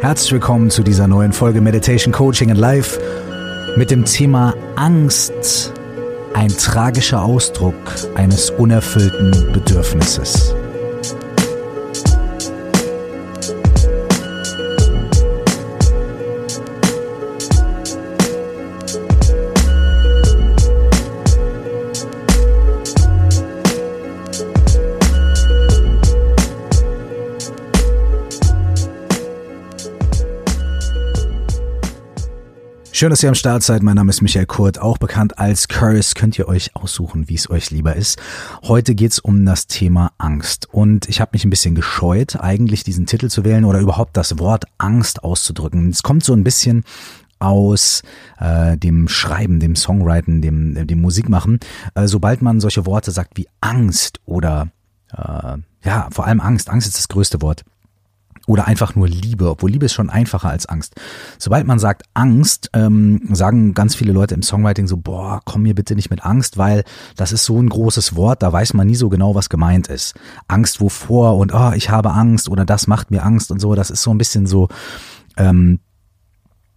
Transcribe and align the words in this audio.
Herzlich 0.00 0.32
willkommen 0.32 0.70
zu 0.70 0.82
dieser 0.82 1.06
neuen 1.06 1.34
Folge 1.34 1.60
Meditation 1.60 2.10
Coaching 2.10 2.50
and 2.50 2.58
Life 2.58 2.98
mit 3.76 3.90
dem 3.90 4.06
Thema 4.06 4.54
Angst, 4.74 5.74
ein 6.32 6.48
tragischer 6.48 7.22
Ausdruck 7.22 7.74
eines 8.14 8.48
unerfüllten 8.48 9.52
Bedürfnisses. 9.52 10.54
Schön, 33.00 33.08
dass 33.08 33.22
ihr 33.22 33.30
am 33.30 33.34
Start 33.34 33.62
seid. 33.62 33.82
Mein 33.82 33.96
Name 33.96 34.10
ist 34.10 34.20
Michael 34.20 34.44
Kurt, 34.44 34.78
auch 34.78 34.98
bekannt 34.98 35.38
als 35.38 35.68
Curse. 35.68 36.12
Könnt 36.14 36.38
ihr 36.38 36.48
euch 36.48 36.76
aussuchen, 36.76 37.30
wie 37.30 37.34
es 37.34 37.48
euch 37.48 37.70
lieber 37.70 37.96
ist. 37.96 38.20
Heute 38.62 38.94
geht's 38.94 39.18
um 39.18 39.46
das 39.46 39.66
Thema 39.66 40.12
Angst. 40.18 40.68
Und 40.70 41.08
ich 41.08 41.22
habe 41.22 41.30
mich 41.32 41.42
ein 41.46 41.48
bisschen 41.48 41.74
gescheut, 41.74 42.36
eigentlich 42.38 42.84
diesen 42.84 43.06
Titel 43.06 43.28
zu 43.28 43.42
wählen 43.42 43.64
oder 43.64 43.80
überhaupt 43.80 44.18
das 44.18 44.38
Wort 44.38 44.66
Angst 44.76 45.24
auszudrücken. 45.24 45.88
Es 45.88 46.02
kommt 46.02 46.24
so 46.24 46.34
ein 46.34 46.44
bisschen 46.44 46.84
aus 47.38 48.02
äh, 48.38 48.76
dem 48.76 49.08
Schreiben, 49.08 49.60
dem 49.60 49.76
Songwriten, 49.76 50.42
dem, 50.42 50.86
dem 50.86 51.00
Musikmachen. 51.00 51.58
Äh, 51.94 52.06
sobald 52.06 52.42
man 52.42 52.60
solche 52.60 52.84
Worte 52.84 53.12
sagt 53.12 53.38
wie 53.38 53.48
Angst 53.62 54.20
oder 54.26 54.68
äh, 55.16 55.56
ja, 55.84 56.08
vor 56.12 56.26
allem 56.26 56.42
Angst. 56.42 56.68
Angst 56.68 56.86
ist 56.86 56.98
das 56.98 57.08
größte 57.08 57.40
Wort 57.40 57.64
oder 58.46 58.66
einfach 58.66 58.94
nur 58.94 59.08
Liebe, 59.08 59.50
obwohl 59.50 59.70
Liebe 59.70 59.86
ist 59.86 59.92
schon 59.92 60.10
einfacher 60.10 60.50
als 60.50 60.66
Angst. 60.66 60.94
Sobald 61.38 61.66
man 61.66 61.78
sagt 61.78 62.02
Angst, 62.14 62.70
ähm, 62.72 63.28
sagen 63.32 63.74
ganz 63.74 63.94
viele 63.94 64.12
Leute 64.12 64.34
im 64.34 64.42
Songwriting 64.42 64.86
so, 64.86 64.96
boah, 64.96 65.40
komm 65.44 65.62
mir 65.62 65.74
bitte 65.74 65.94
nicht 65.94 66.10
mit 66.10 66.24
Angst, 66.24 66.58
weil 66.58 66.84
das 67.16 67.32
ist 67.32 67.44
so 67.44 67.60
ein 67.60 67.68
großes 67.68 68.16
Wort, 68.16 68.42
da 68.42 68.52
weiß 68.52 68.74
man 68.74 68.86
nie 68.86 68.96
so 68.96 69.08
genau, 69.08 69.34
was 69.34 69.48
gemeint 69.48 69.88
ist. 69.88 70.14
Angst 70.48 70.80
wovor 70.80 71.36
und 71.36 71.54
oh, 71.54 71.72
ich 71.74 71.90
habe 71.90 72.10
Angst 72.12 72.48
oder 72.48 72.64
das 72.64 72.86
macht 72.86 73.10
mir 73.10 73.24
Angst 73.24 73.50
und 73.50 73.60
so, 73.60 73.74
das 73.74 73.90
ist 73.90 74.02
so 74.02 74.10
ein 74.10 74.18
bisschen 74.18 74.46
so, 74.46 74.68
ähm, 75.36 75.80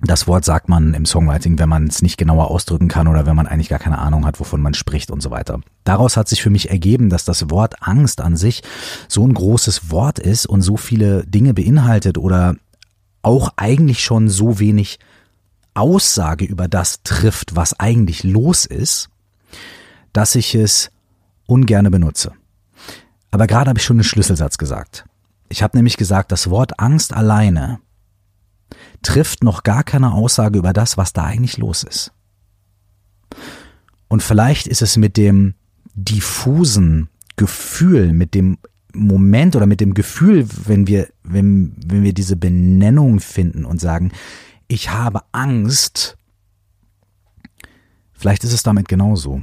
das 0.03 0.27
Wort 0.27 0.43
sagt 0.43 0.67
man 0.67 0.93
im 0.93 1.05
Songwriting, 1.05 1.57
wenn 1.59 1.69
man 1.69 1.87
es 1.87 2.01
nicht 2.01 2.17
genauer 2.17 2.51
ausdrücken 2.51 2.89
kann 2.89 3.07
oder 3.07 3.25
wenn 3.25 3.35
man 3.35 3.47
eigentlich 3.47 3.69
gar 3.69 3.79
keine 3.79 3.99
Ahnung 3.99 4.25
hat, 4.25 4.39
wovon 4.39 4.61
man 4.61 4.73
spricht 4.73 5.11
und 5.11 5.21
so 5.21 5.31
weiter. 5.31 5.61
Daraus 5.85 6.17
hat 6.17 6.27
sich 6.27 6.41
für 6.41 6.49
mich 6.49 6.69
ergeben, 6.69 7.09
dass 7.09 7.23
das 7.23 7.49
Wort 7.49 7.75
Angst 7.81 8.19
an 8.19 8.35
sich 8.35 8.63
so 9.07 9.25
ein 9.25 9.33
großes 9.33 9.91
Wort 9.91 10.19
ist 10.19 10.45
und 10.45 10.61
so 10.61 10.75
viele 10.75 11.25
Dinge 11.25 11.53
beinhaltet 11.53 12.17
oder 12.17 12.55
auch 13.21 13.53
eigentlich 13.55 14.03
schon 14.03 14.29
so 14.29 14.59
wenig 14.59 14.99
Aussage 15.73 16.45
über 16.45 16.67
das 16.67 17.01
trifft, 17.03 17.55
was 17.55 17.79
eigentlich 17.79 18.23
los 18.23 18.65
ist, 18.65 19.09
dass 20.11 20.35
ich 20.35 20.53
es 20.53 20.91
ungerne 21.47 21.89
benutze. 21.89 22.33
Aber 23.31 23.47
gerade 23.47 23.69
habe 23.69 23.79
ich 23.79 23.85
schon 23.85 23.97
einen 23.97 24.03
Schlüsselsatz 24.03 24.57
gesagt. 24.57 25.05
Ich 25.49 25.63
habe 25.63 25.77
nämlich 25.77 25.97
gesagt, 25.97 26.31
das 26.31 26.49
Wort 26.49 26.79
Angst 26.79 27.13
alleine 27.13 27.79
trifft 29.03 29.43
noch 29.43 29.63
gar 29.63 29.83
keine 29.83 30.13
Aussage 30.13 30.57
über 30.57 30.73
das, 30.73 30.97
was 30.97 31.13
da 31.13 31.23
eigentlich 31.25 31.57
los 31.57 31.83
ist. 31.83 32.11
Und 34.07 34.23
vielleicht 34.23 34.67
ist 34.67 34.81
es 34.81 34.97
mit 34.97 35.17
dem 35.17 35.55
diffusen 35.95 37.09
Gefühl, 37.35 38.13
mit 38.13 38.33
dem 38.33 38.57
Moment 38.93 39.55
oder 39.55 39.65
mit 39.65 39.81
dem 39.81 39.93
Gefühl, 39.93 40.47
wenn 40.65 40.87
wir, 40.87 41.09
wenn, 41.23 41.75
wenn 41.85 42.03
wir 42.03 42.13
diese 42.13 42.35
Benennung 42.35 43.19
finden 43.19 43.65
und 43.65 43.81
sagen, 43.81 44.11
ich 44.67 44.91
habe 44.91 45.21
Angst, 45.31 46.17
vielleicht 48.13 48.43
ist 48.43 48.53
es 48.53 48.63
damit 48.63 48.87
genauso. 48.87 49.41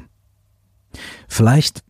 Vielleicht 1.28 1.82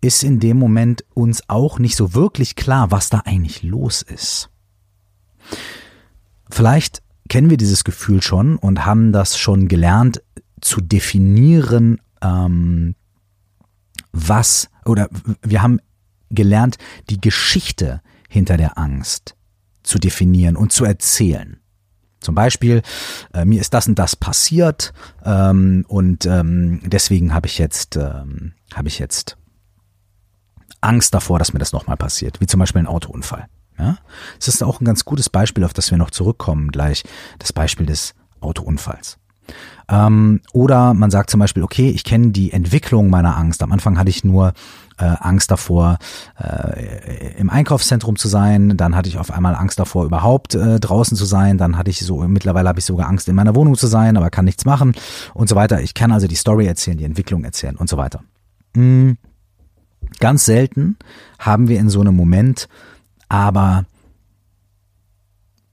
ist 0.00 0.22
in 0.22 0.40
dem 0.40 0.58
Moment 0.58 1.04
uns 1.14 1.48
auch 1.48 1.78
nicht 1.78 1.96
so 1.96 2.14
wirklich 2.14 2.56
klar, 2.56 2.90
was 2.90 3.08
da 3.08 3.20
eigentlich 3.24 3.62
los 3.62 4.02
ist. 4.02 4.50
Vielleicht 6.50 7.02
kennen 7.28 7.50
wir 7.50 7.56
dieses 7.56 7.84
Gefühl 7.84 8.22
schon 8.22 8.56
und 8.56 8.84
haben 8.84 9.12
das 9.12 9.38
schon 9.38 9.68
gelernt 9.68 10.22
zu 10.60 10.80
definieren, 10.80 12.00
ähm, 12.22 12.94
was 14.12 14.68
oder 14.84 15.08
wir 15.42 15.62
haben 15.62 15.80
gelernt, 16.30 16.78
die 17.10 17.20
Geschichte 17.20 18.00
hinter 18.28 18.56
der 18.56 18.78
Angst 18.78 19.36
zu 19.82 19.98
definieren 19.98 20.56
und 20.56 20.72
zu 20.72 20.84
erzählen. 20.84 21.60
Zum 22.20 22.34
Beispiel, 22.34 22.82
äh, 23.34 23.44
mir 23.44 23.60
ist 23.60 23.74
das 23.74 23.86
und 23.86 23.98
das 23.98 24.16
passiert 24.16 24.92
ähm, 25.24 25.84
und 25.86 26.26
ähm, 26.26 26.80
deswegen 26.84 27.32
habe 27.34 27.46
ich 27.46 27.58
jetzt 27.58 27.96
ähm, 27.96 28.54
habe 28.74 28.88
ich 28.88 28.98
jetzt 28.98 29.36
Angst 30.80 31.14
davor, 31.14 31.38
dass 31.38 31.52
mir 31.52 31.58
das 31.58 31.72
nochmal 31.72 31.96
passiert, 31.96 32.40
wie 32.40 32.46
zum 32.46 32.60
Beispiel 32.60 32.80
ein 32.80 32.86
Autounfall. 32.86 33.46
Ja? 33.78 33.98
Es 34.38 34.48
ist 34.48 34.62
auch 34.62 34.80
ein 34.80 34.84
ganz 34.84 35.04
gutes 35.04 35.30
Beispiel, 35.30 35.64
auf 35.64 35.72
das 35.72 35.90
wir 35.90 35.98
noch 35.98 36.10
zurückkommen 36.10 36.70
gleich, 36.70 37.04
das 37.38 37.52
Beispiel 37.52 37.86
des 37.86 38.14
Autounfalls. 38.40 39.18
Ähm, 39.88 40.40
oder 40.52 40.94
man 40.94 41.10
sagt 41.10 41.30
zum 41.30 41.40
Beispiel, 41.40 41.62
okay, 41.62 41.90
ich 41.90 42.02
kenne 42.02 42.30
die 42.30 42.52
Entwicklung 42.52 43.08
meiner 43.08 43.36
Angst. 43.36 43.62
Am 43.62 43.72
Anfang 43.72 43.98
hatte 43.98 44.10
ich 44.10 44.24
nur 44.24 44.52
äh, 44.98 45.04
Angst 45.04 45.50
davor, 45.50 45.98
äh, 46.42 47.38
im 47.38 47.50
Einkaufszentrum 47.50 48.16
zu 48.16 48.28
sein. 48.28 48.76
Dann 48.76 48.96
hatte 48.96 49.08
ich 49.08 49.18
auf 49.18 49.30
einmal 49.30 49.54
Angst 49.54 49.78
davor, 49.78 50.04
überhaupt 50.04 50.54
äh, 50.54 50.80
draußen 50.80 51.16
zu 51.16 51.24
sein. 51.24 51.58
Dann 51.58 51.78
hatte 51.78 51.90
ich 51.90 52.00
so, 52.00 52.18
mittlerweile 52.26 52.68
habe 52.68 52.80
ich 52.80 52.84
sogar 52.84 53.08
Angst, 53.08 53.28
in 53.28 53.36
meiner 53.36 53.54
Wohnung 53.54 53.76
zu 53.76 53.86
sein, 53.86 54.16
aber 54.16 54.30
kann 54.30 54.44
nichts 54.44 54.64
machen 54.64 54.94
und 55.34 55.48
so 55.48 55.54
weiter. 55.54 55.80
Ich 55.80 55.94
kann 55.94 56.10
also 56.10 56.26
die 56.26 56.34
Story 56.34 56.66
erzählen, 56.66 56.98
die 56.98 57.04
Entwicklung 57.04 57.44
erzählen 57.44 57.76
und 57.76 57.88
so 57.88 57.96
weiter. 57.96 58.22
Mhm. 58.74 59.18
Ganz 60.20 60.44
selten 60.44 60.96
haben 61.38 61.68
wir 61.68 61.78
in 61.78 61.90
so 61.90 62.00
einem 62.00 62.16
Moment 62.16 62.68
aber 63.28 63.84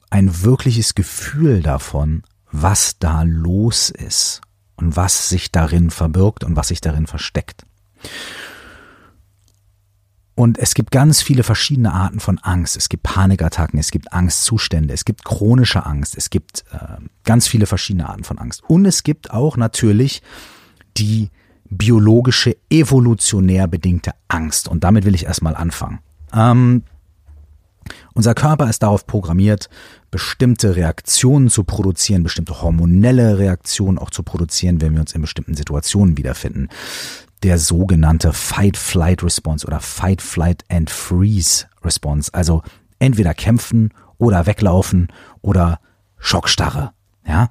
ein 0.09 0.44
wirkliches 0.44 0.96
Gefühl 0.96 1.62
davon, 1.62 2.24
was 2.52 3.00
da 3.00 3.24
los 3.24 3.90
ist 3.90 4.41
und 4.75 4.96
was 4.96 5.30
sich 5.30 5.52
darin 5.52 5.90
verbirgt 5.90 6.44
und 6.44 6.56
was 6.56 6.68
sich 6.68 6.81
darin 6.81 7.08
versteckt. 7.08 7.66
Und 10.36 10.58
es 10.58 10.74
gibt 10.74 10.91
ganz 10.91 11.22
viele 11.22 11.44
verschiedene 11.44 11.94
Arten 11.94 12.19
von 12.19 12.40
Angst. 12.40 12.75
Es 12.75 12.90
gibt 12.90 13.03
Panikattacken, 13.03 13.80
es 13.80 13.91
gibt 13.91 14.14
Angstzustände, 14.14 14.94
es 14.94 15.06
gibt 15.06 15.25
chronische 15.25 15.85
Angst, 15.85 16.18
es 16.18 16.31
gibt 16.31 16.64
äh, 16.72 16.97
ganz 17.24 17.47
viele 17.47 17.68
verschiedene 17.68 18.09
Arten 18.09 18.24
von 18.24 18.40
Angst. 18.40 18.64
Und 18.68 18.85
es 18.85 19.03
gibt 19.03 19.31
auch 19.31 19.58
natürlich 19.58 20.24
die 20.97 21.30
biologische, 21.66 22.58
evolutionär 22.70 23.68
bedingte 23.68 24.14
Angst. 24.28 24.68
Und 24.68 24.84
damit 24.84 25.06
will 25.06 25.16
ich 25.16 25.25
erstmal 25.25 25.56
anfangen. 25.56 26.00
Ähm, 26.34 26.84
unser 28.14 28.34
Körper 28.34 28.70
ist 28.70 28.84
darauf 28.84 29.06
programmiert, 29.06 29.70
bestimmte 30.12 30.76
Reaktionen 30.76 31.50
zu 31.50 31.64
produzieren, 31.64 32.24
bestimmte 32.24 32.62
hormonelle 32.62 33.40
Reaktionen 33.40 33.98
auch 33.98 34.10
zu 34.10 34.24
produzieren, 34.24 34.82
wenn 34.82 34.94
wir 34.94 35.00
uns 35.02 35.14
in 35.14 35.22
bestimmten 35.22 35.56
Situationen 35.56 36.18
wiederfinden. 36.18 36.68
Der 37.42 37.58
sogenannte 37.58 38.34
Fight-Flight-Response 38.34 39.66
oder 39.68 39.80
Fight-Flight-and-Freeze-Response. 39.80 42.34
Also 42.34 42.64
entweder 43.00 43.34
kämpfen 43.34 43.94
oder 44.18 44.46
weglaufen 44.46 45.08
oder 45.42 45.80
Schockstarre. 46.18 46.92
Ja. 47.28 47.50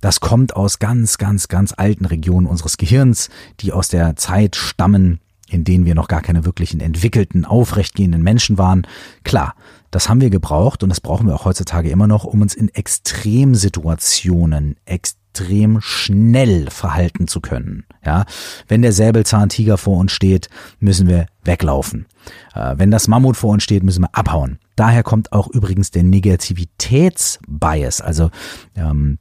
Das 0.00 0.20
kommt 0.20 0.56
aus 0.56 0.80
ganz, 0.80 1.16
ganz, 1.16 1.46
ganz 1.46 1.72
alten 1.76 2.04
Regionen 2.04 2.48
unseres 2.48 2.76
Gehirns, 2.76 3.30
die 3.60 3.72
aus 3.72 3.88
der 3.88 4.16
Zeit 4.16 4.56
stammen, 4.56 5.20
in 5.52 5.64
denen 5.64 5.84
wir 5.84 5.94
noch 5.94 6.08
gar 6.08 6.22
keine 6.22 6.44
wirklichen 6.44 6.80
entwickelten, 6.80 7.44
aufrechtgehenden 7.44 8.22
Menschen 8.22 8.56
waren. 8.58 8.86
Klar, 9.24 9.54
das 9.90 10.08
haben 10.08 10.22
wir 10.22 10.30
gebraucht 10.30 10.82
und 10.82 10.88
das 10.88 11.00
brauchen 11.00 11.26
wir 11.26 11.34
auch 11.34 11.44
heutzutage 11.44 11.90
immer 11.90 12.06
noch, 12.06 12.24
um 12.24 12.40
uns 12.40 12.54
in 12.54 12.70
Extremsituationen 12.70 14.76
extrem 14.86 15.82
schnell 15.82 16.70
verhalten 16.70 17.28
zu 17.28 17.40
können. 17.40 17.84
Ja, 18.04 18.24
wenn 18.68 18.82
der 18.82 18.92
Säbelzahntiger 18.92 19.76
vor 19.76 19.98
uns 19.98 20.12
steht, 20.12 20.48
müssen 20.80 21.08
wir 21.08 21.26
weglaufen. 21.44 22.06
Äh, 22.54 22.76
wenn 22.78 22.90
das 22.90 23.08
Mammut 23.08 23.36
vor 23.36 23.50
uns 23.50 23.62
steht, 23.62 23.82
müssen 23.82 24.00
wir 24.02 24.14
abhauen. 24.14 24.58
Daher 24.76 25.02
kommt 25.02 25.32
auch 25.32 25.48
übrigens 25.48 25.90
der 25.90 26.04
Negativitätsbias, 26.04 28.00
also 28.00 28.30
ähm, 28.74 29.18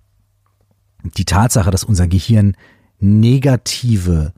die 1.17 1.25
Tatsache, 1.25 1.71
dass 1.71 1.83
unser 1.83 2.07
Gehirn 2.07 2.55
negative 2.99 4.33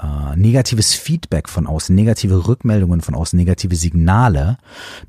äh, 0.00 0.36
negatives 0.36 0.94
Feedback 0.94 1.48
von 1.48 1.66
außen, 1.66 1.94
negative 1.94 2.46
Rückmeldungen 2.46 3.00
von 3.00 3.14
außen, 3.14 3.36
negative 3.36 3.76
Signale 3.76 4.58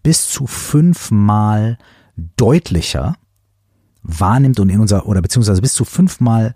bis 0.03 0.29
zu 0.29 0.47
fünfmal 0.47 1.77
deutlicher 2.37 3.15
wahrnimmt 4.01 4.59
und 4.59 4.69
in 4.69 4.79
unser, 4.79 5.07
oder 5.07 5.21
beziehungsweise 5.21 5.61
bis 5.61 5.73
zu 5.73 5.85
fünfmal 5.85 6.55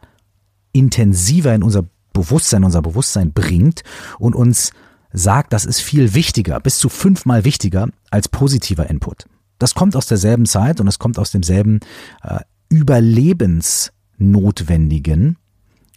intensiver 0.71 1.53
in 1.53 1.62
unser 1.63 1.83
Bewusstsein, 2.13 2.63
unser 2.63 2.81
Bewusstsein 2.81 3.33
bringt 3.33 3.83
und 4.19 4.36
uns 4.36 4.71
sagt, 5.12 5.51
das 5.53 5.65
ist 5.65 5.81
viel 5.81 6.15
wichtiger, 6.15 6.59
bis 6.59 6.79
zu 6.79 6.89
fünfmal 6.89 7.45
wichtiger 7.45 7.88
als 8.09 8.27
positiver 8.27 8.89
Input. 8.89 9.27
Das 9.59 9.75
kommt 9.75 9.95
aus 9.95 10.07
derselben 10.07 10.47
Zeit 10.47 10.81
und 10.81 10.88
es 10.88 10.97
kommt 11.00 11.19
aus 11.19 11.31
demselben 11.31 11.79
äh, 12.24 12.39
überlebensnotwendigen 12.69 15.38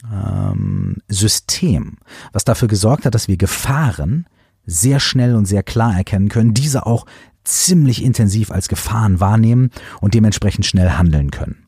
ähm, 0.05 0.97
System, 1.09 1.97
was 2.33 2.45
dafür 2.45 2.69
gesorgt 2.69 3.05
hat, 3.07 3.15
dass 3.15 3.29
wir 3.29 3.37
Gefahren 3.37 4.27
sehr 4.65 5.01
schnell 5.01 5.35
und 5.35 5.47
sehr 5.47 5.63
klar 5.63 5.97
erkennen 5.97 6.29
können, 6.29 6.55
diese 6.55 6.87
auch 6.87 7.07
ziemlich 7.45 8.03
intensiv 8.03 8.51
als 8.51 8.69
Gefahren 8.69 9.21
wahrnehmen 9.21 9.71
und 10.01 10.15
dementsprechend 10.15 10.67
schnell 10.67 10.91
handeln 10.91 11.31
können 11.31 11.67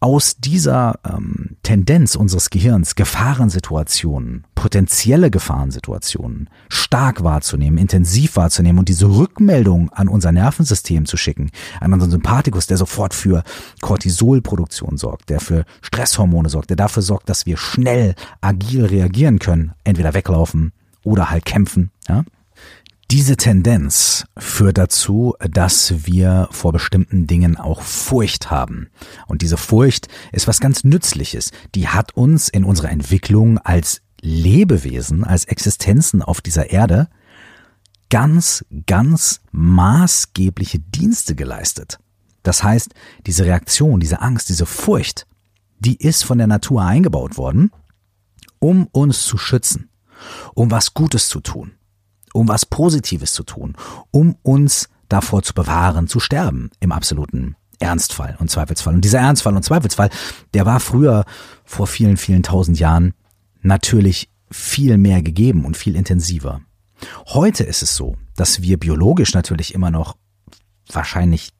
aus 0.00 0.36
dieser 0.38 0.98
ähm, 1.06 1.56
Tendenz 1.62 2.14
unseres 2.14 2.48
Gehirns, 2.48 2.94
Gefahrensituationen, 2.94 4.44
potenzielle 4.54 5.30
Gefahrensituationen 5.30 6.48
stark 6.70 7.22
wahrzunehmen, 7.22 7.76
intensiv 7.76 8.36
wahrzunehmen 8.36 8.78
und 8.78 8.88
diese 8.88 9.06
Rückmeldung 9.06 9.90
an 9.90 10.08
unser 10.08 10.32
Nervensystem 10.32 11.04
zu 11.04 11.18
schicken, 11.18 11.50
an 11.80 11.92
unseren 11.92 12.10
Sympathikus, 12.10 12.66
der 12.66 12.78
sofort 12.78 13.12
für 13.12 13.44
Cortisolproduktion 13.82 14.96
sorgt, 14.96 15.28
der 15.28 15.40
für 15.40 15.64
Stresshormone 15.82 16.48
sorgt, 16.48 16.70
der 16.70 16.76
dafür 16.76 17.02
sorgt, 17.02 17.28
dass 17.28 17.44
wir 17.44 17.58
schnell, 17.58 18.14
agil 18.40 18.86
reagieren 18.86 19.38
können, 19.38 19.72
entweder 19.84 20.14
weglaufen 20.14 20.72
oder 21.04 21.30
halt 21.30 21.44
kämpfen, 21.44 21.90
ja, 22.08 22.24
diese 23.10 23.36
Tendenz 23.36 24.24
führt 24.38 24.78
dazu, 24.78 25.34
dass 25.40 26.06
wir 26.06 26.48
vor 26.52 26.72
bestimmten 26.72 27.26
Dingen 27.26 27.56
auch 27.56 27.82
Furcht 27.82 28.52
haben. 28.52 28.88
Und 29.26 29.42
diese 29.42 29.56
Furcht 29.56 30.06
ist 30.30 30.46
was 30.46 30.60
ganz 30.60 30.84
Nützliches. 30.84 31.50
Die 31.74 31.88
hat 31.88 32.16
uns 32.16 32.48
in 32.48 32.62
unserer 32.62 32.90
Entwicklung 32.90 33.58
als 33.58 34.02
Lebewesen, 34.20 35.24
als 35.24 35.44
Existenzen 35.44 36.22
auf 36.22 36.40
dieser 36.40 36.70
Erde 36.70 37.08
ganz, 38.10 38.64
ganz 38.86 39.40
maßgebliche 39.50 40.78
Dienste 40.78 41.34
geleistet. 41.34 41.98
Das 42.44 42.62
heißt, 42.62 42.94
diese 43.26 43.44
Reaktion, 43.44 43.98
diese 43.98 44.20
Angst, 44.20 44.48
diese 44.48 44.66
Furcht, 44.66 45.26
die 45.80 45.96
ist 45.96 46.22
von 46.22 46.38
der 46.38 46.46
Natur 46.46 46.84
eingebaut 46.84 47.36
worden, 47.36 47.72
um 48.60 48.86
uns 48.86 49.24
zu 49.24 49.36
schützen, 49.36 49.90
um 50.54 50.70
was 50.70 50.94
Gutes 50.94 51.28
zu 51.28 51.40
tun 51.40 51.72
um 52.32 52.48
was 52.48 52.66
Positives 52.66 53.32
zu 53.32 53.42
tun, 53.42 53.76
um 54.10 54.36
uns 54.42 54.88
davor 55.08 55.42
zu 55.42 55.54
bewahren, 55.54 56.08
zu 56.08 56.20
sterben 56.20 56.70
im 56.80 56.92
absoluten 56.92 57.56
Ernstfall 57.80 58.36
und 58.38 58.50
Zweifelsfall. 58.50 58.94
Und 58.94 59.04
dieser 59.04 59.20
Ernstfall 59.20 59.56
und 59.56 59.64
Zweifelsfall, 59.64 60.10
der 60.54 60.66
war 60.66 60.80
früher, 60.80 61.24
vor 61.64 61.86
vielen, 61.86 62.16
vielen 62.16 62.42
tausend 62.42 62.78
Jahren, 62.78 63.14
natürlich 63.62 64.30
viel 64.50 64.98
mehr 64.98 65.22
gegeben 65.22 65.64
und 65.64 65.76
viel 65.76 65.96
intensiver. 65.96 66.60
Heute 67.28 67.64
ist 67.64 67.82
es 67.82 67.96
so, 67.96 68.16
dass 68.36 68.62
wir 68.62 68.78
biologisch 68.78 69.32
natürlich 69.32 69.74
immer 69.74 69.90
noch 69.90 70.16
wahrscheinlich 70.92 71.50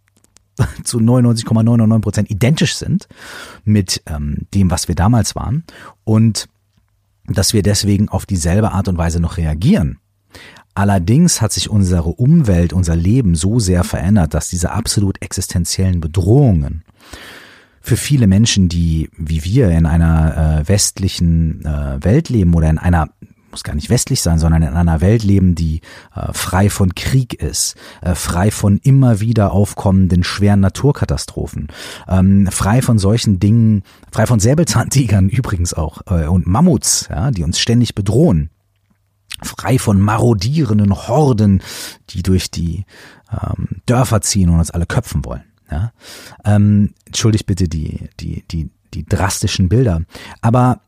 zu 0.85 0.99
99,99 0.99 2.01
Prozent 2.01 2.31
identisch 2.31 2.75
sind 2.75 3.09
mit 3.65 4.03
ähm, 4.07 4.47
dem, 4.55 4.71
was 4.71 4.89
wir 4.89 4.95
damals 4.95 5.35
waren 5.35 5.65
und 6.05 6.49
dass 7.27 7.53
wir 7.53 7.63
deswegen 7.63 8.09
auf 8.09 8.27
dieselbe 8.27 8.73
Art 8.73 8.89
und 8.89 8.99
Weise 8.99 9.21
noch 9.21 9.37
reagieren. 9.37 9.99
Allerdings 10.75 11.41
hat 11.41 11.53
sich 11.53 11.69
unsere 11.69 12.11
Umwelt, 12.11 12.73
unser 12.73 12.97
Leben 12.97 13.35
so 13.35 13.59
sehr 13.59 13.85
verändert, 13.85 14.35
dass 14.35 14.49
diese 14.49 14.73
absolut 14.73 15.21
existenziellen 15.23 16.01
Bedrohungen 16.01 16.85
für 17.81 17.97
viele 17.97 18.27
Menschen, 18.27 18.69
die 18.69 19.11
wie 19.17 19.45
wir 19.45 19.71
in 19.71 19.87
einer 19.87 20.61
äh, 20.61 20.69
westlichen 20.69 21.65
äh, 21.65 22.05
Welt 22.05 22.29
leben 22.29 22.55
oder 22.55 22.69
in 22.69 22.79
einer 22.79 23.09
muss 23.51 23.65
gar 23.65 23.75
nicht 23.75 23.91
westlich 23.91 24.23
sein, 24.23 24.39
sondern 24.39 24.63
in 24.63 24.75
einer 24.75 25.01
Welt 25.01 25.25
leben, 25.25 25.57
die 25.57 25.81
äh, 26.15 26.33
frei 26.33 26.71
von 26.71 26.95
Krieg 26.95 27.35
ist, 27.35 27.75
äh, 28.01 28.15
frei 28.15 28.53
von 28.53 28.79
immer 28.79 29.19
wieder 29.19 29.53
aufkommenden 29.53 30.23
schweren 30.23 30.61
Naturkatastrophen, 30.61 31.67
ähm, 32.09 32.47
frei 32.47 32.81
von 32.81 32.99
solchen 32.99 33.41
Dingen, 33.41 33.83
frei 34.13 34.27
von 34.27 34.39
Säbelzahntigern 34.39 35.29
übrigens 35.31 35.75
auch 35.75 36.03
äh, 36.07 36.27
und 36.27 36.47
Mammuts, 36.47 37.09
ja, 37.11 37.33
die 37.33 37.43
uns 37.43 37.59
ständig 37.59 37.97
bedrohen 37.97 38.51
frei 39.43 39.79
von 39.79 40.01
marodierenden 40.01 40.95
Horden, 40.95 41.63
die 42.11 42.23
durch 42.23 42.51
die 42.51 42.85
ähm, 43.33 43.83
Dörfer 43.87 44.21
ziehen 44.21 44.51
und 44.51 44.59
uns 44.59 44.71
alle 44.71 44.87
köpfen 44.87 45.25
wollen. 45.25 45.45
Ja? 45.71 45.93
Ähm, 46.45 46.95
entschuldigt 47.07 47.47
bitte 47.47 47.69
die, 47.69 48.09
die, 48.19 48.45
die, 48.49 48.71
die 48.95 49.05
drastischen 49.05 49.69
Bilder. 49.69 50.03
Aber 50.41 50.83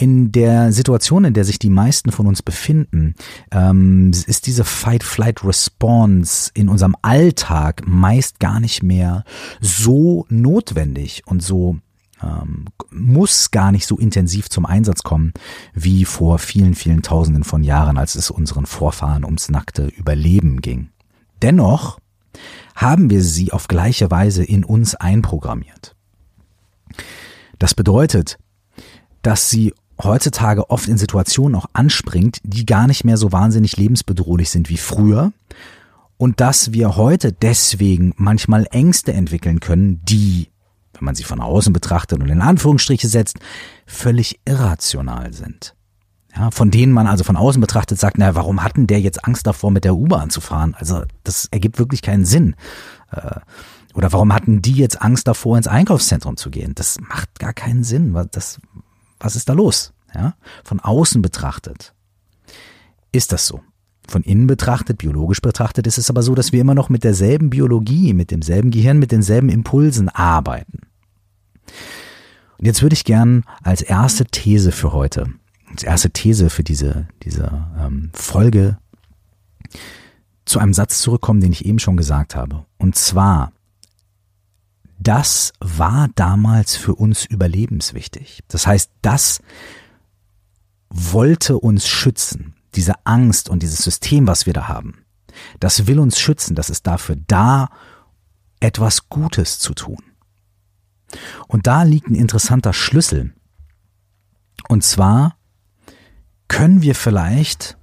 in 0.00 0.32
der 0.32 0.72
Situation, 0.72 1.26
in 1.26 1.34
der 1.34 1.44
sich 1.44 1.58
die 1.58 1.68
meisten 1.68 2.10
von 2.10 2.26
uns 2.26 2.40
befinden, 2.40 3.14
ähm, 3.52 4.12
ist 4.26 4.46
diese 4.46 4.64
Fight-Flight-Response 4.64 6.50
in 6.54 6.70
unserem 6.70 6.96
Alltag 7.02 7.82
meist 7.86 8.40
gar 8.40 8.60
nicht 8.60 8.82
mehr 8.82 9.24
so 9.60 10.24
notwendig 10.30 11.22
und 11.26 11.42
so 11.42 11.76
ähm, 12.22 12.66
muss 12.90 13.50
gar 13.50 13.72
nicht 13.72 13.86
so 13.86 13.98
intensiv 13.98 14.48
zum 14.48 14.66
Einsatz 14.66 15.02
kommen 15.02 15.32
wie 15.74 16.04
vor 16.04 16.38
vielen, 16.38 16.74
vielen 16.74 17.02
Tausenden 17.02 17.44
von 17.44 17.62
Jahren, 17.62 17.98
als 17.98 18.14
es 18.14 18.30
unseren 18.30 18.66
Vorfahren 18.66 19.24
ums 19.24 19.48
nackte 19.48 19.86
Überleben 19.86 20.60
ging. 20.60 20.90
Dennoch 21.42 21.98
haben 22.74 23.10
wir 23.10 23.22
sie 23.22 23.52
auf 23.52 23.68
gleiche 23.68 24.10
Weise 24.10 24.44
in 24.44 24.64
uns 24.64 24.94
einprogrammiert. 24.94 25.94
Das 27.58 27.74
bedeutet, 27.74 28.38
dass 29.22 29.50
sie 29.50 29.74
heutzutage 30.02 30.70
oft 30.70 30.88
in 30.88 30.96
Situationen 30.96 31.54
auch 31.56 31.66
anspringt, 31.72 32.38
die 32.42 32.64
gar 32.64 32.86
nicht 32.86 33.04
mehr 33.04 33.16
so 33.16 33.32
wahnsinnig 33.32 33.76
lebensbedrohlich 33.76 34.50
sind 34.50 34.70
wie 34.70 34.78
früher 34.78 35.32
und 36.16 36.40
dass 36.40 36.72
wir 36.72 36.96
heute 36.96 37.32
deswegen 37.32 38.14
manchmal 38.16 38.66
Ängste 38.70 39.12
entwickeln 39.12 39.60
können, 39.60 40.00
die 40.04 40.48
wenn 41.00 41.06
man 41.06 41.14
sie 41.14 41.24
von 41.24 41.40
außen 41.40 41.72
betrachtet 41.72 42.20
und 42.20 42.28
in 42.28 42.40
Anführungsstriche 42.40 43.08
setzt, 43.08 43.38
völlig 43.86 44.40
irrational 44.44 45.32
sind. 45.32 45.74
Ja, 46.36 46.50
von 46.50 46.70
denen 46.70 46.92
man 46.92 47.06
also 47.06 47.24
von 47.24 47.36
außen 47.36 47.60
betrachtet 47.60 47.98
sagt, 47.98 48.16
na, 48.18 48.34
warum 48.34 48.62
hatten 48.62 48.86
der 48.86 49.00
jetzt 49.00 49.24
Angst 49.24 49.46
davor, 49.46 49.70
mit 49.70 49.84
der 49.84 49.96
U-Bahn 49.96 50.30
zu 50.30 50.40
fahren? 50.40 50.76
Also 50.78 51.02
das 51.24 51.46
ergibt 51.50 51.78
wirklich 51.78 52.02
keinen 52.02 52.24
Sinn. 52.24 52.54
Äh, 53.10 53.40
oder 53.94 54.12
warum 54.12 54.32
hatten 54.32 54.62
die 54.62 54.74
jetzt 54.74 55.02
Angst 55.02 55.26
davor, 55.26 55.56
ins 55.56 55.66
Einkaufszentrum 55.66 56.36
zu 56.36 56.50
gehen? 56.50 56.74
Das 56.76 57.00
macht 57.00 57.40
gar 57.40 57.52
keinen 57.52 57.82
Sinn. 57.82 58.16
Das, 58.30 58.60
was 59.18 59.34
ist 59.34 59.48
da 59.48 59.54
los? 59.54 59.92
Ja, 60.14 60.34
von 60.64 60.80
außen 60.80 61.22
betrachtet 61.22 61.94
ist 63.12 63.32
das 63.32 63.46
so. 63.46 63.60
Von 64.08 64.22
innen 64.22 64.46
betrachtet, 64.46 64.98
biologisch 64.98 65.40
betrachtet, 65.40 65.86
ist 65.86 65.98
es 65.98 66.10
aber 66.10 66.22
so, 66.22 66.34
dass 66.34 66.52
wir 66.52 66.60
immer 66.60 66.74
noch 66.74 66.88
mit 66.88 67.04
derselben 67.04 67.50
Biologie, 67.50 68.12
mit 68.12 68.30
demselben 68.30 68.70
Gehirn, 68.70 68.98
mit 68.98 69.12
denselben 69.12 69.48
Impulsen 69.48 70.08
arbeiten. 70.08 70.80
Und 72.58 72.66
jetzt 72.66 72.82
würde 72.82 72.94
ich 72.94 73.04
gern 73.04 73.44
als 73.62 73.82
erste 73.82 74.26
These 74.26 74.72
für 74.72 74.92
heute, 74.92 75.26
als 75.70 75.82
erste 75.82 76.10
These 76.10 76.50
für 76.50 76.62
diese, 76.62 77.08
diese 77.22 77.66
ähm, 77.78 78.10
Folge 78.12 78.76
zu 80.44 80.58
einem 80.58 80.74
Satz 80.74 81.00
zurückkommen, 81.00 81.40
den 81.40 81.52
ich 81.52 81.64
eben 81.64 81.78
schon 81.78 81.96
gesagt 81.96 82.34
habe. 82.34 82.66
Und 82.76 82.96
zwar, 82.96 83.52
das 84.98 85.52
war 85.60 86.08
damals 86.14 86.76
für 86.76 86.94
uns 86.94 87.24
überlebenswichtig. 87.24 88.40
Das 88.48 88.66
heißt, 88.66 88.90
das 89.00 89.40
wollte 90.90 91.58
uns 91.58 91.88
schützen. 91.88 92.54
Diese 92.74 92.94
Angst 93.04 93.48
und 93.48 93.62
dieses 93.62 93.82
System, 93.82 94.26
was 94.26 94.46
wir 94.46 94.52
da 94.52 94.68
haben, 94.68 95.04
das 95.60 95.86
will 95.86 95.98
uns 95.98 96.20
schützen. 96.20 96.54
Das 96.54 96.68
ist 96.68 96.86
dafür 96.86 97.16
da, 97.26 97.70
etwas 98.60 99.08
Gutes 99.08 99.58
zu 99.58 99.72
tun. 99.72 100.09
Und 101.48 101.66
da 101.66 101.82
liegt 101.82 102.08
ein 102.08 102.14
interessanter 102.14 102.72
Schlüssel. 102.72 103.32
Und 104.68 104.84
zwar 104.84 105.36
können 106.48 106.82
wir 106.82 106.94
vielleicht 106.94 107.76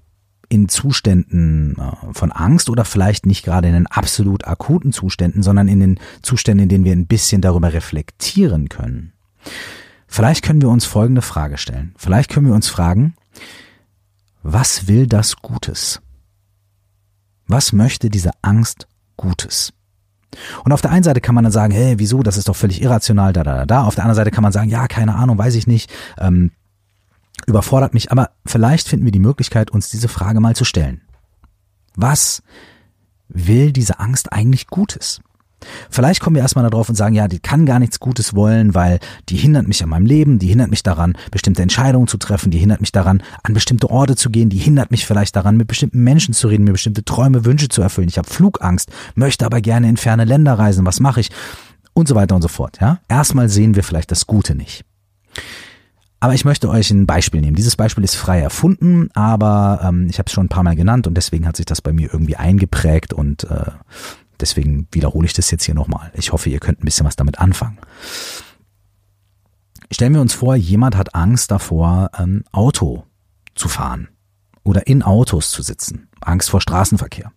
in 0.50 0.70
Zuständen 0.70 1.78
äh, 1.78 2.14
von 2.14 2.32
Angst 2.32 2.70
oder 2.70 2.86
vielleicht 2.86 3.26
nicht 3.26 3.44
gerade 3.44 3.68
in 3.68 3.74
den 3.74 3.88
absolut 3.88 4.48
akuten 4.48 4.94
Zuständen, 4.94 5.44
sondern 5.44 5.68
in 5.68 5.80
den 5.80 6.00
Zuständen, 6.22 6.64
in 6.64 6.70
denen 6.70 6.86
wir 6.86 6.94
ein 6.94 7.08
bisschen 7.08 7.42
darüber 7.42 7.74
reflektieren 7.74 8.70
können. 8.70 9.14
Vielleicht 10.08 10.44
können 10.44 10.62
wir 10.62 10.70
uns 10.70 10.86
folgende 10.86 11.22
Frage 11.22 11.58
stellen. 11.58 11.94
Vielleicht 11.98 12.30
können 12.30 12.48
wir 12.48 12.56
uns 12.56 12.70
fragen, 12.70 13.16
was 14.42 14.88
will 14.88 15.08
das 15.08 15.38
Gutes? 15.38 16.02
Was 17.48 17.74
möchte 17.74 18.10
diese 18.10 18.32
Angst 18.42 18.88
Gutes? 19.18 19.74
Und 20.64 20.72
auf 20.72 20.82
der 20.82 20.92
einen 20.92 21.04
Seite 21.04 21.22
kann 21.22 21.36
man 21.36 21.44
dann 21.44 21.54
sagen, 21.54 21.74
hey, 21.74 21.96
wieso, 21.98 22.24
das 22.24 22.38
ist 22.38 22.48
doch 22.50 22.56
völlig 22.56 22.82
irrational, 22.82 23.34
da, 23.34 23.44
da, 23.44 23.66
da. 23.66 23.84
Auf 23.84 23.96
der 23.96 24.04
anderen 24.04 24.16
Seite 24.18 24.32
kann 24.32 24.44
man 24.44 24.52
sagen, 24.52 24.70
ja, 24.70 24.88
keine 24.88 25.16
Ahnung, 25.16 25.38
weiß 25.38 25.56
ich 25.56 25.68
nicht, 25.68 25.92
ähm, 26.20 26.52
überfordert 27.46 27.94
mich, 27.94 28.12
aber 28.12 28.32
vielleicht 28.46 28.88
finden 28.88 29.06
wir 29.06 29.12
die 29.12 29.20
Möglichkeit, 29.20 29.72
uns 29.72 29.90
diese 29.90 30.08
Frage 30.08 30.40
mal 30.40 30.56
zu 30.56 30.66
stellen. 30.66 31.02
Was 31.96 32.44
will 33.30 33.72
diese 33.72 34.00
Angst 34.00 34.32
eigentlich 34.32 34.68
Gutes? 34.68 35.22
Vielleicht 35.90 36.22
kommen 36.22 36.36
wir 36.36 36.44
erstmal 36.44 36.70
darauf 36.70 36.90
und 36.90 36.96
sagen, 36.96 37.16
ja, 37.16 37.28
die 37.28 37.40
kann 37.40 37.66
gar 37.66 37.80
nichts 37.80 38.00
Gutes 38.00 38.36
wollen, 38.36 38.76
weil 38.76 39.00
die 39.30 39.38
hindert 39.38 39.68
mich 39.68 39.82
an 39.84 39.90
meinem 39.90 40.06
Leben, 40.06 40.40
die 40.40 40.48
hindert 40.48 40.70
mich 40.70 40.84
daran, 40.84 41.18
bestimmte 41.32 41.62
Entscheidungen 41.62 42.08
zu 42.08 42.18
treffen, 42.18 42.52
die 42.52 42.60
hindert 42.60 42.82
mich 42.82 42.92
daran, 42.92 43.24
an 43.44 43.54
bestimmte 43.54 43.90
Orte 43.90 44.16
zu 44.16 44.30
gehen, 44.30 44.50
die 44.50 44.58
hindert 44.58 44.92
mich 44.92 45.06
vielleicht 45.06 45.36
daran, 45.36 45.58
mit 45.58 45.68
bestimmten 45.68 46.04
Menschen 46.04 46.34
zu 46.34 46.48
reden, 46.48 46.64
mir 46.64 46.74
bestimmte 46.74 47.04
Träume, 47.04 47.46
Wünsche 47.46 47.70
zu 47.70 47.82
erfüllen. 47.82 48.08
Ich 48.08 48.18
habe 48.18 48.30
Flugangst, 48.30 48.92
möchte 49.16 49.46
aber 49.46 49.62
gerne 49.62 49.90
in 49.90 49.98
ferne 49.98 50.26
Länder 50.26 50.54
reisen, 50.54 50.86
was 50.86 51.00
mache 51.00 51.22
ich? 51.22 51.32
Und 51.94 52.08
so 52.08 52.16
weiter 52.16 52.36
und 52.36 52.44
so 52.44 52.48
fort. 52.48 52.78
Ja? 52.80 53.00
Erstmal 53.08 53.50
sehen 53.50 53.76
wir 53.76 53.84
vielleicht 53.84 54.12
das 54.12 54.28
Gute 54.28 54.54
nicht. 54.54 54.86
Aber 56.20 56.34
ich 56.34 56.46
möchte 56.46 56.70
euch 56.70 56.90
ein 56.90 57.06
Beispiel 57.06 57.42
nehmen. 57.42 57.56
Dieses 57.56 57.76
Beispiel 57.76 58.04
ist 58.04 58.16
frei 58.16 58.40
erfunden, 58.40 59.10
aber 59.14 59.82
ähm, 59.84 60.08
ich 60.10 60.18
habe 60.18 60.28
es 60.28 60.34
schon 60.34 60.46
ein 60.46 60.50
paar 60.50 60.64
Mal 60.64 60.76
genannt 60.76 61.06
und 61.06 61.16
deswegen 61.16 61.48
hat 61.48 61.58
sich 61.58 61.66
das 61.66 61.82
bei 61.82 61.94
mir 61.94 62.12
irgendwie 62.12 62.36
eingeprägt 62.36 63.14
und 63.14 63.44
äh, 63.44 63.72
deswegen 64.42 64.88
wiederhole 64.92 65.26
ich 65.26 65.34
das 65.34 65.52
jetzt 65.52 65.64
hier 65.64 65.76
nochmal. 65.76 66.12
Ich 66.16 66.32
hoffe, 66.32 66.50
ihr 66.50 66.60
könnt 66.60 66.82
ein 66.82 66.86
bisschen 66.86 67.06
was 67.06 67.16
damit 67.16 67.40
anfangen. 67.40 67.80
Stellen 69.92 70.14
wir 70.14 70.22
uns 70.22 70.34
vor, 70.34 70.56
jemand 70.56 70.98
hat 70.98 71.16
Angst 71.16 71.52
davor, 71.52 72.10
ein 72.14 72.44
Auto 72.52 73.06
zu 73.56 73.70
fahren 73.70 74.10
oder 74.64 74.88
in 74.88 75.02
Autos 75.02 75.52
zu 75.52 75.62
sitzen. 75.62 76.10
Angst 76.20 76.50
vor 76.50 76.62
Straßenverkehr. 76.62 77.32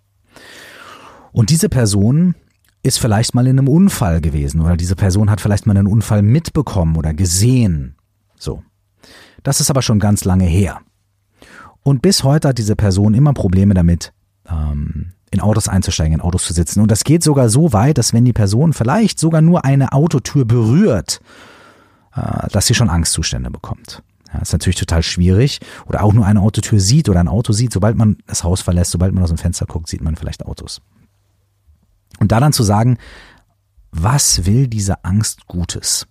Und 1.32 1.50
diese 1.50 1.68
Person 1.68 2.34
ist 2.82 2.98
vielleicht 2.98 3.34
mal 3.34 3.46
in 3.46 3.58
einem 3.58 3.68
Unfall 3.68 4.20
gewesen 4.20 4.60
oder 4.60 4.76
diese 4.76 4.96
Person 4.96 5.30
hat 5.30 5.40
vielleicht 5.40 5.66
mal 5.66 5.76
einen 5.76 5.86
Unfall 5.86 6.22
mitbekommen 6.22 6.96
oder 6.96 7.14
gesehen. 7.14 7.96
So. 8.36 8.62
Das 9.42 9.60
ist 9.60 9.70
aber 9.70 9.82
schon 9.82 10.00
ganz 10.00 10.24
lange 10.24 10.44
her. 10.44 10.80
Und 11.82 12.02
bis 12.02 12.24
heute 12.24 12.48
hat 12.48 12.58
diese 12.58 12.76
Person 12.76 13.14
immer 13.14 13.32
Probleme 13.32 13.74
damit, 13.74 14.12
ähm, 14.48 15.12
in 15.30 15.40
Autos 15.40 15.68
einzusteigen, 15.68 16.14
in 16.14 16.20
Autos 16.20 16.44
zu 16.44 16.52
sitzen. 16.52 16.80
Und 16.80 16.90
das 16.90 17.04
geht 17.04 17.22
sogar 17.22 17.48
so 17.48 17.72
weit, 17.72 17.98
dass 17.98 18.12
wenn 18.12 18.24
die 18.24 18.32
Person 18.32 18.72
vielleicht 18.72 19.20
sogar 19.20 19.40
nur 19.40 19.64
eine 19.64 19.92
Autotür 19.92 20.44
berührt, 20.44 21.20
äh, 22.14 22.48
dass 22.48 22.66
sie 22.66 22.74
schon 22.74 22.90
Angstzustände 22.90 23.50
bekommt. 23.50 24.02
Ja, 24.32 24.40
ist 24.40 24.52
natürlich 24.52 24.78
total 24.78 25.02
schwierig. 25.02 25.60
Oder 25.86 26.02
auch 26.02 26.12
nur 26.12 26.26
eine 26.26 26.40
Autotür 26.40 26.80
sieht 26.80 27.08
oder 27.08 27.20
ein 27.20 27.28
Auto 27.28 27.52
sieht. 27.52 27.72
Sobald 27.72 27.96
man 27.96 28.16
das 28.26 28.44
Haus 28.44 28.60
verlässt, 28.60 28.92
sobald 28.92 29.14
man 29.14 29.22
aus 29.22 29.30
dem 29.30 29.38
Fenster 29.38 29.66
guckt, 29.66 29.88
sieht 29.88 30.02
man 30.02 30.16
vielleicht 30.16 30.44
Autos. 30.46 30.80
Und 32.18 32.32
da 32.32 32.40
dann 32.40 32.52
zu 32.52 32.62
sagen, 32.62 32.98
was 33.92 34.46
will 34.46 34.66
diese 34.68 35.04
Angst 35.04 35.46
Gutes? 35.46 36.06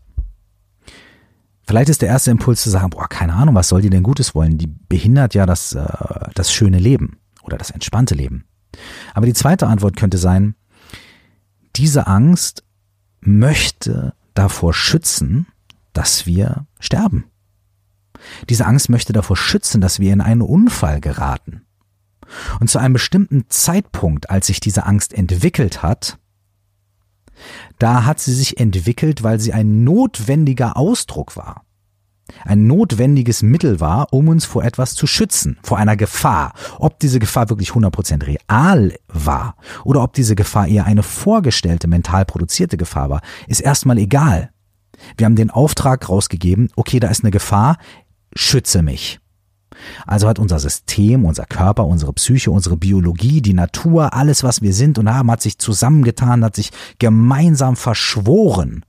Vielleicht 1.66 1.90
ist 1.90 2.02
der 2.02 2.10
erste 2.10 2.32
Impuls 2.32 2.64
zu 2.64 2.70
sagen, 2.70 2.90
boah, 2.90 3.08
keine 3.08 3.34
Ahnung, 3.34 3.54
was 3.54 3.70
soll 3.70 3.82
die 3.82 3.92
denn 3.92 4.02
Gutes 4.02 4.34
wollen? 4.34 4.58
Die 4.58 4.68
behindert 4.68 5.36
ja 5.36 5.46
das, 5.46 5.74
äh, 5.74 5.86
das 6.34 6.52
schöne 6.52 6.80
Leben 6.80 7.20
oder 7.44 7.58
das 7.58 7.70
entspannte 7.70 8.16
Leben. 8.16 8.46
Aber 9.14 9.26
die 9.26 9.34
zweite 9.34 9.68
Antwort 9.68 9.96
könnte 9.96 10.18
sein, 10.18 10.56
diese 11.76 12.08
Angst 12.08 12.64
möchte 13.22 14.14
davor 14.34 14.74
schützen, 14.74 15.48
dass 15.94 16.26
wir 16.26 16.66
sterben. 16.80 17.26
Diese 18.50 18.66
Angst 18.66 18.90
möchte 18.90 19.14
davor 19.14 19.38
schützen, 19.38 19.82
dass 19.82 20.00
wir 20.00 20.12
in 20.14 20.22
einen 20.22 20.42
Unfall 20.42 21.02
geraten. 21.02 21.66
Und 22.60 22.70
zu 22.70 22.80
einem 22.80 22.94
bestimmten 22.94 23.46
Zeitpunkt, 23.50 24.30
als 24.30 24.48
sich 24.48 24.60
diese 24.60 24.86
Angst 24.86 25.14
entwickelt 25.14 25.82
hat, 25.82 26.20
da 27.80 28.06
hat 28.06 28.20
sie 28.20 28.34
sich 28.34 28.60
entwickelt, 28.60 29.24
weil 29.24 29.40
sie 29.40 29.54
ein 29.54 29.84
notwendiger 29.84 30.78
Ausdruck 30.78 31.36
war. 31.38 31.66
Ein 32.46 32.68
notwendiges 32.68 33.42
Mittel 33.42 33.80
war, 33.80 34.08
um 34.12 34.28
uns 34.28 34.46
vor 34.46 34.64
etwas 34.64 34.96
zu 34.96 35.08
schützen, 35.08 35.58
vor 35.64 35.78
einer 35.78 35.98
Gefahr. 35.98 36.54
Ob 36.78 37.00
diese 37.00 37.20
Gefahr 37.20 37.50
wirklich 37.50 37.72
100% 37.72 38.26
real 38.26 38.94
war 39.08 39.56
oder 39.84 40.04
ob 40.04 40.14
diese 40.14 40.36
Gefahr 40.36 40.68
eher 40.68 40.86
eine 40.86 41.04
vorgestellte, 41.04 41.88
mental 41.88 42.26
produzierte 42.26 42.78
Gefahr 42.78 43.10
war, 43.10 43.22
ist 43.48 43.62
erstmal 43.62 43.98
egal. 43.98 44.52
Wir 45.18 45.26
haben 45.26 45.36
den 45.36 45.50
Auftrag 45.50 46.10
rausgegeben, 46.10 46.70
okay, 46.76 47.00
da 47.00 47.08
ist 47.08 47.24
eine 47.24 47.32
Gefahr, 47.32 47.78
schütze 48.36 48.82
mich. 48.82 49.20
Also 50.06 50.28
hat 50.28 50.40
unser 50.40 50.60
System, 50.60 51.26
unser 51.26 51.46
Körper, 51.46 51.86
unsere 51.86 52.12
Psyche, 52.14 52.52
unsere 52.52 52.76
Biologie, 52.76 53.42
die 53.42 53.54
Natur, 53.54 54.14
alles, 54.14 54.44
was 54.44 54.62
wir 54.62 54.74
sind 54.74 54.98
und 54.98 55.10
haben, 55.10 55.32
hat 55.32 55.42
sich 55.42 55.58
zusammengetan, 55.58 56.44
hat 56.44 56.56
sich 56.56 56.72
gemeinsam 56.98 57.76
verschworen, 57.76 58.84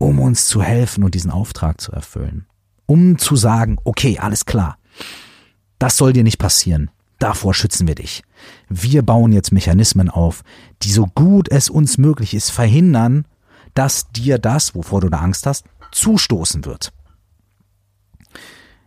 um 0.00 0.18
uns 0.18 0.46
zu 0.46 0.62
helfen 0.62 1.04
und 1.04 1.14
diesen 1.14 1.30
Auftrag 1.30 1.78
zu 1.78 1.92
erfüllen. 1.92 2.46
Um 2.86 3.18
zu 3.18 3.36
sagen, 3.36 3.76
okay, 3.84 4.18
alles 4.18 4.46
klar, 4.46 4.78
das 5.78 5.98
soll 5.98 6.14
dir 6.14 6.24
nicht 6.24 6.38
passieren. 6.38 6.90
Davor 7.18 7.52
schützen 7.52 7.86
wir 7.86 7.94
dich. 7.94 8.22
Wir 8.70 9.02
bauen 9.02 9.30
jetzt 9.30 9.52
Mechanismen 9.52 10.08
auf, 10.08 10.42
die 10.82 10.90
so 10.90 11.06
gut 11.06 11.50
es 11.50 11.68
uns 11.68 11.98
möglich 11.98 12.32
ist 12.32 12.48
verhindern, 12.48 13.26
dass 13.74 14.10
dir 14.10 14.38
das, 14.38 14.74
wovor 14.74 15.02
du 15.02 15.10
da 15.10 15.18
Angst 15.18 15.46
hast, 15.46 15.66
zustoßen 15.92 16.64
wird. 16.64 16.94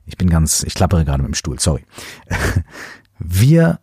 Ich 0.08 0.17
bin 0.17 0.32
ganz, 0.32 0.63
ich 0.63 0.74
klappere 0.74 1.05
gerade 1.05 1.22
mit 1.22 1.32
dem 1.32 1.36
Stuhl, 1.36 1.60
sorry. 1.60 1.86
Wir 3.20 3.79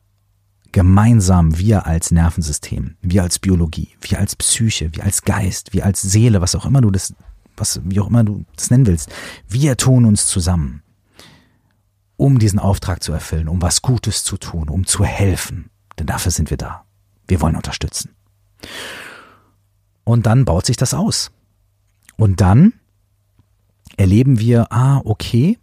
gemeinsam, 0.73 1.59
wir 1.59 1.87
als 1.87 2.11
Nervensystem, 2.11 2.97
wir 3.03 3.23
als 3.23 3.39
Biologie, 3.39 3.89
wir 4.00 4.19
als 4.19 4.37
Psyche, 4.37 4.95
wir 4.95 5.05
als 5.05 5.23
Geist, 5.23 5.73
wir 5.73 5.85
als 5.85 6.03
Seele, 6.03 6.41
was 6.41 6.55
auch 6.55 6.67
immer 6.67 6.81
du 6.81 6.91
das, 6.91 7.15
was, 7.57 7.81
wie 7.85 8.00
auch 8.00 8.09
immer 8.09 8.25
du 8.25 8.45
das 8.57 8.71
nennen 8.71 8.87
willst, 8.87 9.11
wir 9.49 9.77
tun 9.77 10.05
uns 10.05 10.27
zusammen, 10.27 10.83
um 12.17 12.39
diesen 12.39 12.59
Auftrag 12.59 13.03
zu 13.03 13.12
erfüllen, 13.12 13.49
um 13.49 13.62
was 13.62 13.83
Gutes 13.83 14.25
zu 14.25 14.37
tun, 14.37 14.69
um 14.69 14.87
zu 14.87 15.05
helfen. 15.05 15.71
Denn 15.99 16.07
dafür 16.07 16.33
sind 16.33 16.50
wir 16.50 16.57
da. 16.57 16.85
Wir 17.27 17.41
wollen 17.41 17.57
unterstützen. 17.57 18.11
Und 20.05 20.27
dann 20.27 20.45
baut 20.45 20.67
sich 20.67 20.77
das 20.77 20.95
aus. 20.95 21.31
Und 22.17 22.41
dann 22.41 22.75
erleben 23.97 24.39
wir, 24.39 24.73
ah, 24.73 25.00
okay, 25.05 25.59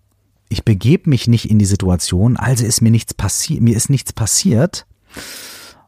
ich 0.49 0.63
begebe 0.63 1.09
mich 1.09 1.27
nicht 1.27 1.49
in 1.49 1.59
die 1.59 1.65
Situation, 1.65 2.37
also 2.37 2.65
ist 2.65 2.81
mir 2.81 2.91
nichts 2.91 3.13
passiert, 3.13 3.61
mir 3.61 3.75
ist 3.75 3.89
nichts 3.89 4.13
passiert. 4.13 4.86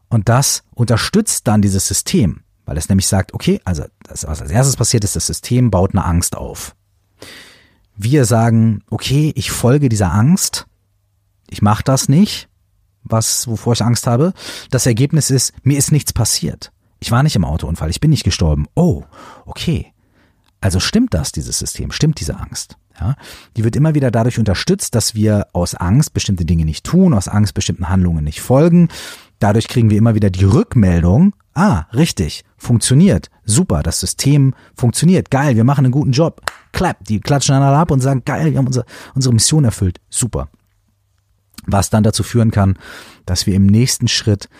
Und 0.08 0.28
das 0.28 0.62
unterstützt 0.74 1.46
dann 1.46 1.62
dieses 1.62 1.86
System, 1.86 2.42
weil 2.64 2.76
es 2.76 2.88
nämlich 2.88 3.06
sagt, 3.06 3.32
okay, 3.32 3.60
also 3.64 3.84
das, 4.02 4.26
was 4.26 4.42
als 4.42 4.50
erstes 4.50 4.76
passiert 4.76 5.04
ist, 5.04 5.16
das 5.16 5.26
System 5.26 5.70
baut 5.70 5.92
eine 5.92 6.04
Angst 6.04 6.36
auf. 6.36 6.74
Wir 7.96 8.24
sagen, 8.24 8.82
okay, 8.90 9.32
ich 9.36 9.50
folge 9.50 9.88
dieser 9.88 10.12
Angst, 10.12 10.66
ich 11.48 11.62
mache 11.62 11.84
das 11.84 12.08
nicht, 12.08 12.48
was 13.02 13.46
wovor 13.46 13.72
ich 13.72 13.82
Angst 13.82 14.06
habe. 14.06 14.32
Das 14.70 14.86
Ergebnis 14.86 15.30
ist, 15.30 15.52
mir 15.62 15.78
ist 15.78 15.92
nichts 15.92 16.12
passiert. 16.12 16.72
Ich 16.98 17.10
war 17.10 17.22
nicht 17.22 17.36
im 17.36 17.44
Autounfall, 17.44 17.90
ich 17.90 18.00
bin 18.00 18.10
nicht 18.10 18.24
gestorben. 18.24 18.66
Oh, 18.74 19.04
okay. 19.46 19.92
Also 20.60 20.78
stimmt 20.80 21.14
das, 21.14 21.32
dieses 21.32 21.58
System, 21.58 21.90
stimmt 21.90 22.20
diese 22.20 22.38
Angst. 22.38 22.76
Ja, 23.00 23.16
die 23.56 23.64
wird 23.64 23.76
immer 23.76 23.94
wieder 23.94 24.10
dadurch 24.10 24.38
unterstützt, 24.38 24.94
dass 24.94 25.14
wir 25.14 25.46
aus 25.54 25.74
Angst 25.74 26.12
bestimmte 26.12 26.44
Dinge 26.44 26.66
nicht 26.66 26.84
tun, 26.84 27.14
aus 27.14 27.28
Angst 27.28 27.54
bestimmten 27.54 27.88
Handlungen 27.88 28.24
nicht 28.24 28.42
folgen. 28.42 28.88
Dadurch 29.38 29.68
kriegen 29.68 29.88
wir 29.88 29.96
immer 29.96 30.14
wieder 30.14 30.28
die 30.28 30.44
Rückmeldung, 30.44 31.34
ah, 31.54 31.86
richtig, 31.94 32.44
funktioniert, 32.58 33.30
super, 33.44 33.82
das 33.82 34.00
System 34.00 34.54
funktioniert, 34.76 35.30
geil, 35.30 35.56
wir 35.56 35.64
machen 35.64 35.86
einen 35.86 35.92
guten 35.92 36.12
Job. 36.12 36.42
Clap, 36.72 37.02
die 37.04 37.20
klatschen 37.20 37.54
einander 37.54 37.78
ab 37.78 37.90
und 37.90 38.00
sagen, 38.00 38.22
geil, 38.26 38.50
wir 38.50 38.58
haben 38.58 38.66
unsere, 38.66 38.84
unsere 39.14 39.34
Mission 39.34 39.64
erfüllt, 39.64 40.00
super. 40.10 40.48
Was 41.66 41.88
dann 41.88 42.02
dazu 42.02 42.22
führen 42.22 42.50
kann, 42.50 42.78
dass 43.24 43.46
wir 43.46 43.54
im 43.54 43.66
nächsten 43.66 44.08
Schritt 44.08 44.50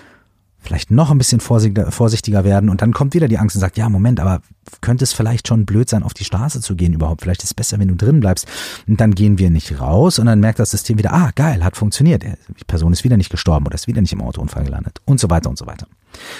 vielleicht 0.60 0.90
noch 0.90 1.10
ein 1.10 1.18
bisschen 1.18 1.40
vorsichtiger 1.40 2.44
werden 2.44 2.68
und 2.68 2.82
dann 2.82 2.92
kommt 2.92 3.14
wieder 3.14 3.28
die 3.28 3.38
Angst 3.38 3.56
und 3.56 3.60
sagt, 3.60 3.76
ja, 3.78 3.88
Moment, 3.88 4.20
aber 4.20 4.42
könnte 4.80 5.04
es 5.04 5.12
vielleicht 5.12 5.48
schon 5.48 5.66
blöd 5.66 5.88
sein, 5.88 6.02
auf 6.02 6.14
die 6.14 6.24
Straße 6.24 6.60
zu 6.60 6.76
gehen 6.76 6.92
überhaupt? 6.92 7.22
Vielleicht 7.22 7.42
ist 7.42 7.50
es 7.50 7.54
besser, 7.54 7.78
wenn 7.78 7.88
du 7.88 7.96
drin 7.96 8.20
bleibst. 8.20 8.46
Und 8.86 9.00
dann 9.00 9.14
gehen 9.14 9.38
wir 9.38 9.50
nicht 9.50 9.80
raus 9.80 10.18
und 10.18 10.26
dann 10.26 10.40
merkt 10.40 10.58
das 10.58 10.70
System 10.70 10.98
wieder, 10.98 11.12
ah, 11.12 11.30
geil, 11.34 11.64
hat 11.64 11.76
funktioniert. 11.76 12.22
Die 12.22 12.64
Person 12.66 12.92
ist 12.92 13.04
wieder 13.04 13.16
nicht 13.16 13.30
gestorben 13.30 13.66
oder 13.66 13.74
ist 13.74 13.88
wieder 13.88 14.00
nicht 14.00 14.12
im 14.12 14.22
Autounfall 14.22 14.64
gelandet 14.64 15.00
und 15.06 15.18
so 15.18 15.30
weiter 15.30 15.50
und 15.50 15.58
so 15.58 15.66
weiter. 15.66 15.86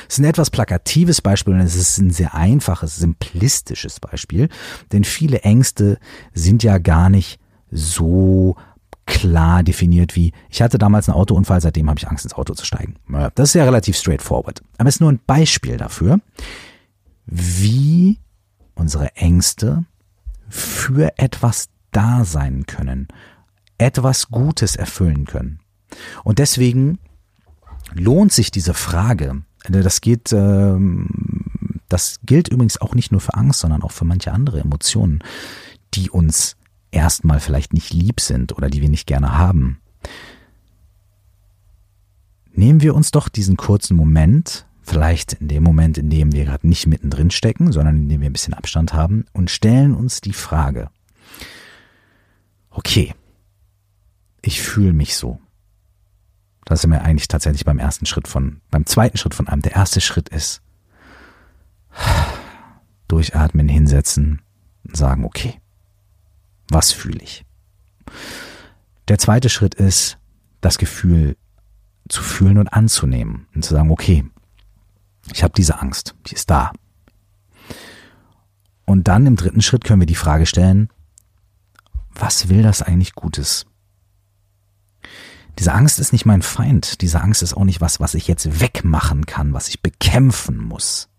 Es 0.08 0.14
ist 0.14 0.18
ein 0.18 0.24
etwas 0.24 0.50
plakatives 0.50 1.22
Beispiel 1.22 1.54
und 1.54 1.60
es 1.60 1.76
ist 1.76 1.98
ein 1.98 2.10
sehr 2.10 2.34
einfaches, 2.34 2.96
simplistisches 2.96 4.00
Beispiel, 4.00 4.48
denn 4.92 5.04
viele 5.04 5.40
Ängste 5.40 5.98
sind 6.34 6.62
ja 6.62 6.78
gar 6.78 7.08
nicht 7.08 7.38
so 7.70 8.56
klar 9.10 9.62
definiert 9.62 10.14
wie, 10.16 10.32
ich 10.48 10.62
hatte 10.62 10.78
damals 10.78 11.08
einen 11.08 11.18
Autounfall, 11.18 11.60
seitdem 11.60 11.90
habe 11.90 11.98
ich 11.98 12.08
Angst 12.08 12.24
ins 12.24 12.34
Auto 12.34 12.54
zu 12.54 12.64
steigen. 12.64 12.94
Das 13.34 13.50
ist 13.50 13.54
ja 13.54 13.64
relativ 13.64 13.96
straightforward. 13.96 14.62
Aber 14.78 14.88
es 14.88 14.96
ist 14.96 15.00
nur 15.00 15.12
ein 15.12 15.20
Beispiel 15.26 15.76
dafür, 15.76 16.20
wie 17.26 18.18
unsere 18.74 19.14
Ängste 19.16 19.84
für 20.48 21.18
etwas 21.18 21.68
da 21.90 22.24
sein 22.24 22.66
können, 22.66 23.08
etwas 23.78 24.28
Gutes 24.28 24.76
erfüllen 24.76 25.26
können. 25.26 25.60
Und 26.22 26.38
deswegen 26.38 26.98
lohnt 27.92 28.32
sich 28.32 28.50
diese 28.50 28.74
Frage, 28.74 29.42
das 29.68 30.00
geht, 30.00 30.32
ähm, 30.32 31.80
das 31.88 32.20
gilt 32.22 32.48
übrigens 32.48 32.80
auch 32.80 32.94
nicht 32.94 33.10
nur 33.10 33.20
für 33.20 33.34
Angst, 33.34 33.60
sondern 33.60 33.82
auch 33.82 33.92
für 33.92 34.04
manche 34.04 34.32
andere 34.32 34.60
Emotionen, 34.60 35.22
die 35.94 36.10
uns 36.10 36.56
erstmal 36.90 37.40
vielleicht 37.40 37.72
nicht 37.72 37.92
lieb 37.92 38.20
sind 38.20 38.52
oder 38.52 38.68
die 38.68 38.80
wir 38.80 38.88
nicht 38.88 39.06
gerne 39.06 39.36
haben. 39.36 39.80
Nehmen 42.52 42.82
wir 42.82 42.94
uns 42.94 43.10
doch 43.10 43.28
diesen 43.28 43.56
kurzen 43.56 43.96
Moment, 43.96 44.66
vielleicht 44.82 45.34
in 45.34 45.48
dem 45.48 45.62
Moment, 45.62 45.98
in 45.98 46.10
dem 46.10 46.32
wir 46.32 46.44
gerade 46.44 46.66
nicht 46.66 46.86
mittendrin 46.86 47.30
stecken, 47.30 47.72
sondern 47.72 47.96
in 47.96 48.08
dem 48.08 48.20
wir 48.20 48.28
ein 48.28 48.32
bisschen 48.32 48.54
Abstand 48.54 48.92
haben 48.92 49.24
und 49.32 49.50
stellen 49.50 49.94
uns 49.94 50.20
die 50.20 50.32
Frage, 50.32 50.90
okay, 52.70 53.14
ich 54.42 54.60
fühle 54.60 54.92
mich 54.92 55.16
so. 55.16 55.40
Das 56.64 56.82
sind 56.82 56.90
wir 56.90 57.02
eigentlich 57.02 57.28
tatsächlich 57.28 57.64
beim 57.64 57.78
ersten 57.78 58.06
Schritt 58.06 58.28
von, 58.28 58.60
beim 58.70 58.86
zweiten 58.86 59.16
Schritt 59.16 59.34
von 59.34 59.48
einem. 59.48 59.62
Der 59.62 59.72
erste 59.72 60.00
Schritt 60.00 60.28
ist, 60.28 60.62
durchatmen, 63.08 63.68
hinsetzen 63.68 64.40
und 64.84 64.96
sagen, 64.96 65.24
okay, 65.24 65.60
was 66.70 66.92
fühle 66.92 67.20
ich? 67.22 67.44
Der 69.08 69.18
zweite 69.18 69.48
Schritt 69.48 69.74
ist, 69.74 70.18
das 70.60 70.78
Gefühl 70.78 71.36
zu 72.08 72.22
fühlen 72.22 72.58
und 72.58 72.68
anzunehmen 72.68 73.46
und 73.54 73.64
zu 73.64 73.74
sagen, 73.74 73.90
okay, 73.90 74.24
ich 75.32 75.42
habe 75.42 75.54
diese 75.56 75.80
Angst, 75.80 76.14
die 76.26 76.34
ist 76.34 76.50
da. 76.50 76.72
Und 78.84 79.06
dann 79.08 79.26
im 79.26 79.36
dritten 79.36 79.62
Schritt 79.62 79.84
können 79.84 80.00
wir 80.00 80.06
die 80.06 80.14
Frage 80.14 80.46
stellen, 80.46 80.88
was 82.10 82.48
will 82.48 82.62
das 82.62 82.82
eigentlich 82.82 83.14
Gutes? 83.14 83.66
Diese 85.58 85.72
Angst 85.72 85.98
ist 85.98 86.12
nicht 86.12 86.24
mein 86.24 86.42
Feind, 86.42 87.02
diese 87.02 87.20
Angst 87.20 87.42
ist 87.42 87.54
auch 87.54 87.64
nicht 87.64 87.80
was, 87.80 88.00
was 88.00 88.14
ich 88.14 88.26
jetzt 88.26 88.60
wegmachen 88.60 89.26
kann, 89.26 89.52
was 89.52 89.68
ich 89.68 89.82
bekämpfen 89.82 90.56
muss. 90.56 91.09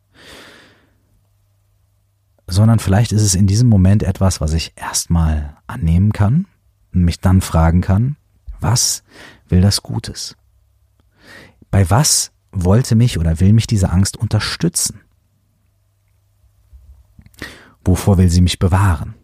Sondern 2.62 2.78
vielleicht 2.78 3.12
ist 3.12 3.24
es 3.24 3.34
in 3.34 3.48
diesem 3.48 3.70
Moment 3.70 4.04
etwas, 4.04 4.40
was 4.40 4.54
ich 4.54 4.74
erstmal 4.76 5.58
annehmen 5.66 6.14
kann 6.14 6.46
und 6.94 7.06
mich 7.06 7.20
dann 7.20 7.42
fragen 7.42 7.82
kann, 7.82 8.18
was 8.60 9.02
will 9.50 9.62
das 9.62 9.82
Gutes? 9.82 10.38
Bei 11.72 11.90
was 11.90 12.34
wollte 12.52 12.94
mich 12.94 13.18
oder 13.18 13.40
will 13.40 13.54
mich 13.54 13.66
diese 13.66 13.90
Angst 13.90 14.16
unterstützen? 14.16 15.02
Wovor 17.84 18.20
will 18.20 18.30
sie 18.30 18.42
mich 18.42 18.60
bewahren? 18.60 19.16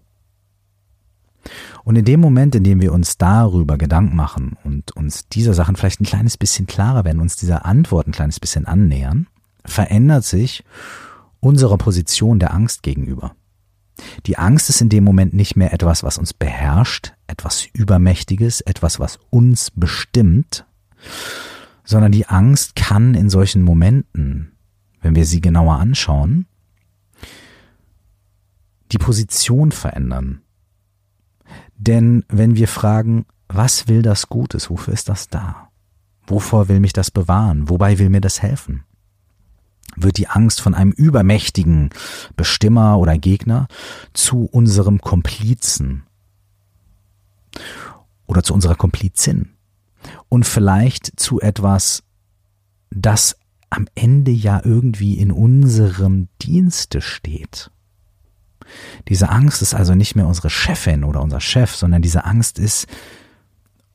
Und 1.84 1.96
in 1.96 2.06
dem 2.06 2.20
Moment, 2.20 2.56
in 2.56 2.64
dem 2.64 2.82
wir 2.82 2.92
uns 2.92 3.20
darüber 3.20 3.78
Gedanken 3.78 4.16
machen 4.16 4.58
und 4.64 4.96
uns 4.96 5.28
dieser 5.28 5.54
Sachen 5.54 5.76
vielleicht 5.76 6.02
ein 6.02 6.06
kleines 6.06 6.38
bisschen 6.38 6.66
klarer 6.66 7.06
werden, 7.06 7.22
uns 7.22 7.36
dieser 7.36 7.68
Antwort 7.68 8.08
ein 8.08 8.14
kleines 8.14 8.40
bisschen 8.40 8.66
annähern, 8.66 9.28
verändert 9.64 10.24
sich 10.24 10.64
unsere 11.40 11.78
Position 11.78 12.40
der 12.40 12.54
Angst 12.54 12.84
gegenüber. 12.84 13.36
Die 14.26 14.38
Angst 14.38 14.70
ist 14.70 14.82
in 14.82 14.90
dem 14.90 15.04
Moment 15.04 15.34
nicht 15.34 15.56
mehr 15.56 15.74
etwas, 15.74 16.04
was 16.04 16.18
uns 16.18 16.34
beherrscht, 16.34 17.14
etwas 17.26 17.66
Übermächtiges, 17.74 18.62
etwas, 18.62 19.00
was 19.00 19.20
uns 19.30 19.72
bestimmt, 19.72 20.66
sondern 21.84 22.12
die 22.12 22.28
Angst 22.28 22.76
kann 22.76 23.16
in 23.16 23.30
solchen 23.30 23.64
Momenten, 23.64 24.52
wenn 25.02 25.16
wir 25.16 25.26
sie 25.26 25.42
genauer 25.42 25.78
anschauen, 25.78 26.46
die 28.92 28.98
Position 28.98 29.72
verändern. 29.72 30.42
Denn 31.76 32.24
wenn 32.30 32.56
wir 32.56 32.68
fragen, 32.68 33.26
was 33.48 33.88
will 33.88 34.02
das 34.02 34.28
Gutes, 34.30 34.70
wofür 34.70 34.94
ist 34.94 35.10
das 35.10 35.30
da? 35.30 35.70
Wovor 36.26 36.68
will 36.68 36.80
mich 36.80 36.94
das 36.94 37.12
bewahren? 37.12 37.70
Wobei 37.70 38.00
will 38.00 38.10
mir 38.10 38.22
das 38.22 38.42
helfen? 38.42 38.84
Wird 40.00 40.18
die 40.18 40.28
Angst 40.28 40.62
von 40.62 40.74
einem 40.74 40.92
übermächtigen 40.92 41.90
Bestimmer 42.36 43.00
oder 43.00 43.18
Gegner 43.18 43.68
zu 44.14 44.46
unserem 44.46 45.02
Komplizen 45.02 46.04
oder 48.28 48.44
zu 48.44 48.54
unserer 48.54 48.76
Komplizin 48.76 49.50
und 50.30 50.46
vielleicht 50.46 51.20
zu 51.20 51.42
etwas, 51.42 52.04
das 52.92 53.36
am 53.70 53.88
Ende 53.96 54.32
ja 54.32 54.62
irgendwie 54.64 55.18
in 55.18 55.32
unserem 55.32 56.30
Dienste 56.42 57.02
steht. 57.02 57.72
Diese 59.08 59.30
Angst 59.30 59.62
ist 59.62 59.74
also 59.74 59.96
nicht 59.96 60.16
mehr 60.16 60.28
unsere 60.28 60.50
Chefin 60.50 61.04
oder 61.04 61.22
unser 61.22 61.40
Chef, 61.40 61.76
sondern 61.76 62.02
diese 62.02 62.26
Angst 62.26 62.60
ist 62.60 62.88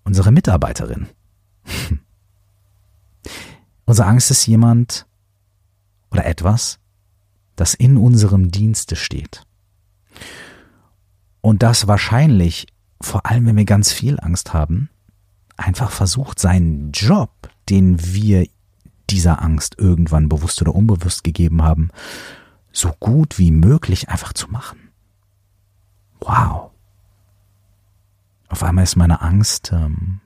unsere 0.05 0.33
Mitarbeiterin. 0.33 1.09
unsere 3.85 4.09
Angst 4.09 4.31
ist 4.31 4.47
jemand 4.47 5.07
oder 6.13 6.27
etwas, 6.27 6.79
das 7.57 7.75
in 7.75 7.97
unserem 7.97 8.51
Dienste 8.51 8.97
steht. 8.97 9.45
Und 11.41 11.63
das 11.63 11.89
wahrscheinlich, 11.89 12.67
vor 13.01 13.27
allem 13.27 13.47
wenn 13.47 13.57
wir 13.57 13.65
ganz 13.65 13.93
viel 13.93 14.21
Angst 14.21 14.53
haben, 14.53 14.91
einfach 15.57 15.91
versucht, 15.91 16.39
seinen 16.39 16.93
Job, 16.93 17.31
den 17.69 18.15
wir 18.15 18.47
dieser 19.11 19.43
Angst 19.43 19.79
irgendwann 19.79 20.29
bewusst 20.29 20.63
oder 20.63 20.75
unbewusst 20.75 21.25
gegeben 21.25 21.63
haben, 21.63 21.91
so 22.73 22.93
gut 22.99 23.39
wie 23.39 23.51
möglich 23.51 24.09
einfach 24.09 24.33
zu 24.33 24.49
machen. 24.49 24.79
Wow. 26.21 26.71
Auf 28.49 28.63
einmal 28.63 28.85
ist 28.85 28.97
meine 28.97 29.21
Angst 29.21 29.73
ähm, 29.73 30.21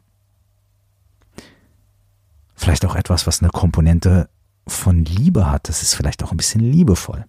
vielleicht 2.55 2.85
auch 2.85 2.97
etwas, 2.97 3.27
was 3.27 3.41
eine 3.41 3.51
Komponente 3.51 4.29
von 4.67 5.05
Liebe 5.05 5.51
hat. 5.51 5.69
Das 5.69 5.83
ist 5.83 5.95
vielleicht 5.95 6.23
auch 6.23 6.31
ein 6.31 6.37
bisschen 6.37 6.61
liebevoll. 6.61 7.25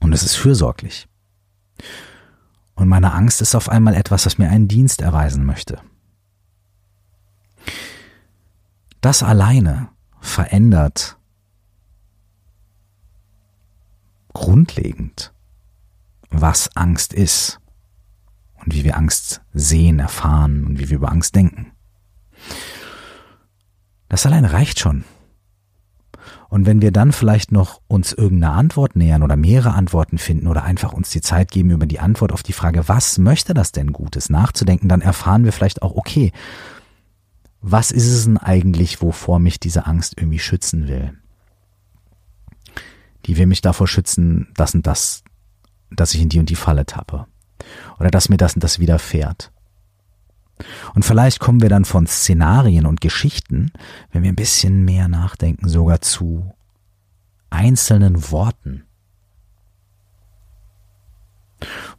Und 0.00 0.12
es 0.12 0.22
ist 0.22 0.36
fürsorglich. 0.36 1.08
Und 2.74 2.88
meine 2.88 3.12
Angst 3.12 3.40
ist 3.40 3.54
auf 3.54 3.68
einmal 3.68 3.94
etwas, 3.94 4.26
was 4.26 4.38
mir 4.38 4.50
einen 4.50 4.68
Dienst 4.68 5.00
erweisen 5.00 5.44
möchte. 5.44 5.80
Das 9.00 9.22
alleine 9.22 9.88
verändert 10.20 11.16
grundlegend, 14.32 15.32
was 16.28 16.76
Angst 16.76 17.14
ist 17.14 17.58
und 18.56 18.74
wie 18.74 18.84
wir 18.84 18.96
Angst 18.96 19.40
sehen, 19.54 19.98
erfahren 19.98 20.66
und 20.66 20.78
wie 20.78 20.90
wir 20.90 20.96
über 20.96 21.10
Angst 21.10 21.34
denken. 21.34 21.72
Das 24.08 24.26
alleine 24.26 24.52
reicht 24.52 24.78
schon. 24.78 25.04
Und 26.48 26.66
wenn 26.66 26.80
wir 26.80 26.92
dann 26.92 27.12
vielleicht 27.12 27.52
noch 27.52 27.80
uns 27.88 28.12
irgendeine 28.12 28.54
Antwort 28.54 28.96
nähern 28.96 29.22
oder 29.22 29.36
mehrere 29.36 29.74
Antworten 29.74 30.18
finden 30.18 30.46
oder 30.46 30.62
einfach 30.62 30.92
uns 30.92 31.10
die 31.10 31.20
Zeit 31.20 31.50
geben, 31.50 31.70
über 31.70 31.86
die 31.86 32.00
Antwort 32.00 32.32
auf 32.32 32.42
die 32.42 32.52
Frage, 32.52 32.88
was 32.88 33.18
möchte 33.18 33.52
das 33.52 33.72
denn 33.72 33.92
Gutes 33.92 34.30
nachzudenken, 34.30 34.88
dann 34.88 35.00
erfahren 35.00 35.44
wir 35.44 35.52
vielleicht 35.52 35.82
auch, 35.82 35.96
okay, 35.96 36.32
was 37.60 37.90
ist 37.90 38.06
es 38.06 38.24
denn 38.24 38.38
eigentlich, 38.38 39.02
wovor 39.02 39.40
mich 39.40 39.58
diese 39.58 39.86
Angst 39.86 40.14
irgendwie 40.16 40.38
schützen 40.38 40.86
will? 40.86 41.12
die 43.26 43.36
will 43.36 43.46
mich 43.46 43.60
davor 43.60 43.88
schützen, 43.88 44.48
das 44.54 44.74
und 44.74 44.86
das, 44.86 45.22
dass 45.90 46.14
ich 46.14 46.22
in 46.22 46.28
die 46.28 46.38
und 46.38 46.48
die 46.48 46.56
Falle 46.56 46.86
tappe. 46.86 47.26
Oder 47.98 48.10
dass 48.10 48.28
mir 48.28 48.36
das 48.36 48.54
und 48.54 48.62
das 48.62 48.78
widerfährt. 48.78 49.50
Und 50.94 51.04
vielleicht 51.04 51.40
kommen 51.40 51.60
wir 51.60 51.68
dann 51.68 51.84
von 51.84 52.06
Szenarien 52.06 52.86
und 52.86 53.00
Geschichten, 53.00 53.72
wenn 54.10 54.22
wir 54.22 54.32
ein 54.32 54.36
bisschen 54.36 54.84
mehr 54.84 55.08
nachdenken, 55.08 55.68
sogar 55.68 56.00
zu 56.00 56.54
einzelnen 57.50 58.30
Worten. 58.30 58.84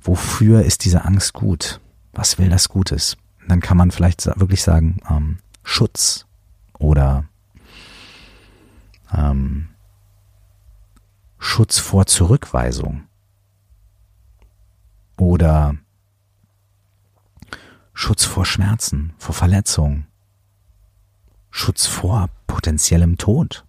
Wofür 0.02 0.64
ist 0.64 0.86
diese 0.86 1.06
Angst 1.06 1.34
gut? 1.34 1.80
Was 2.14 2.38
will 2.40 2.50
das 2.50 2.70
Gutes? 2.70 3.18
dann 3.48 3.62
kann 3.62 3.78
man 3.78 3.92
vielleicht 3.92 4.26
wirklich 4.40 4.62
sagen, 4.62 5.00
ähm, 5.10 5.40
Schutz 5.64 6.26
oder 6.78 7.26
ähm, 9.14 9.70
Schutz 11.40 11.80
vor 11.80 12.06
Zurückweisung 12.06 13.04
oder 15.18 15.76
Schutz 18.00 18.26
vor 18.26 18.46
Schmerzen, 18.46 19.14
vor 19.18 19.34
Verletzung, 19.34 20.06
Schutz 21.50 21.88
vor 21.88 22.30
potenziellem 22.46 23.18
Tod, 23.18 23.66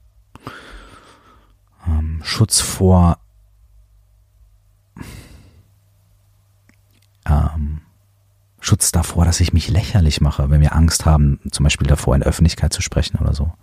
ähm, 1.87 2.21
Schutz 2.23 2.61
vor 2.61 3.17
ähm, 7.25 7.81
Schutz 8.61 8.93
davor, 8.93 9.25
dass 9.25 9.41
ich 9.41 9.55
mich 9.55 9.71
lächerlich 9.71 10.21
mache, 10.21 10.51
wenn 10.51 10.61
wir 10.61 10.75
Angst 10.75 11.07
haben, 11.07 11.41
zum 11.51 11.65
Beispiel 11.65 11.87
davor 11.87 12.15
in 12.15 12.23
Öffentlichkeit 12.23 12.75
zu 12.75 12.83
sprechen 12.83 13.17
oder 13.17 13.33
so. 13.33 13.55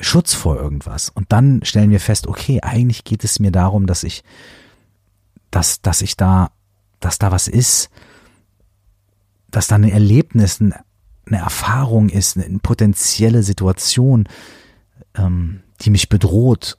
Schutz 0.00 0.32
vor 0.32 0.56
irgendwas. 0.56 1.10
Und 1.10 1.32
dann 1.32 1.62
stellen 1.64 1.90
wir 1.90 2.00
fest, 2.00 2.26
okay, 2.26 2.62
eigentlich 2.62 3.04
geht 3.04 3.24
es 3.24 3.40
mir 3.40 3.52
darum, 3.52 3.86
dass 3.86 4.04
ich, 4.04 4.24
dass, 5.50 5.82
dass 5.82 6.00
ich 6.00 6.16
da, 6.16 6.50
dass 7.00 7.18
da 7.18 7.30
was 7.30 7.48
ist, 7.48 7.90
dass 9.50 9.66
da 9.66 9.74
ein 9.74 9.84
Erlebnis, 9.84 10.60
eine 10.60 10.84
Erfahrung 11.26 12.08
ist, 12.08 12.36
eine 12.36 12.58
potenzielle 12.58 13.42
Situation, 13.42 14.28
ähm, 15.16 15.62
die 15.80 15.90
mich 15.90 16.08
bedroht. 16.08 16.78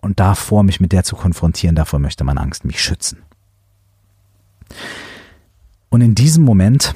Und 0.00 0.20
davor, 0.20 0.62
mich 0.64 0.80
mit 0.80 0.92
der 0.92 1.04
zu 1.04 1.16
konfrontieren, 1.16 1.76
davor 1.76 1.98
möchte 1.98 2.24
meine 2.24 2.40
Angst 2.40 2.64
mich 2.64 2.82
schützen. 2.82 3.22
Und 5.88 6.00
in 6.00 6.14
diesem 6.14 6.44
Moment 6.44 6.94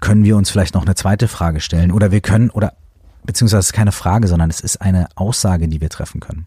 können 0.00 0.24
wir 0.24 0.36
uns 0.36 0.50
vielleicht 0.50 0.74
noch 0.74 0.84
eine 0.84 0.94
zweite 0.94 1.28
Frage 1.28 1.60
stellen 1.60 1.92
oder 1.92 2.10
wir 2.10 2.20
können, 2.20 2.50
oder 2.50 2.74
beziehungsweise 3.24 3.60
es 3.60 3.66
ist 3.66 3.72
keine 3.72 3.92
Frage, 3.92 4.28
sondern 4.28 4.50
es 4.50 4.60
ist 4.60 4.80
eine 4.82 5.08
Aussage, 5.14 5.68
die 5.68 5.80
wir 5.80 5.88
treffen 5.88 6.20
können. 6.20 6.46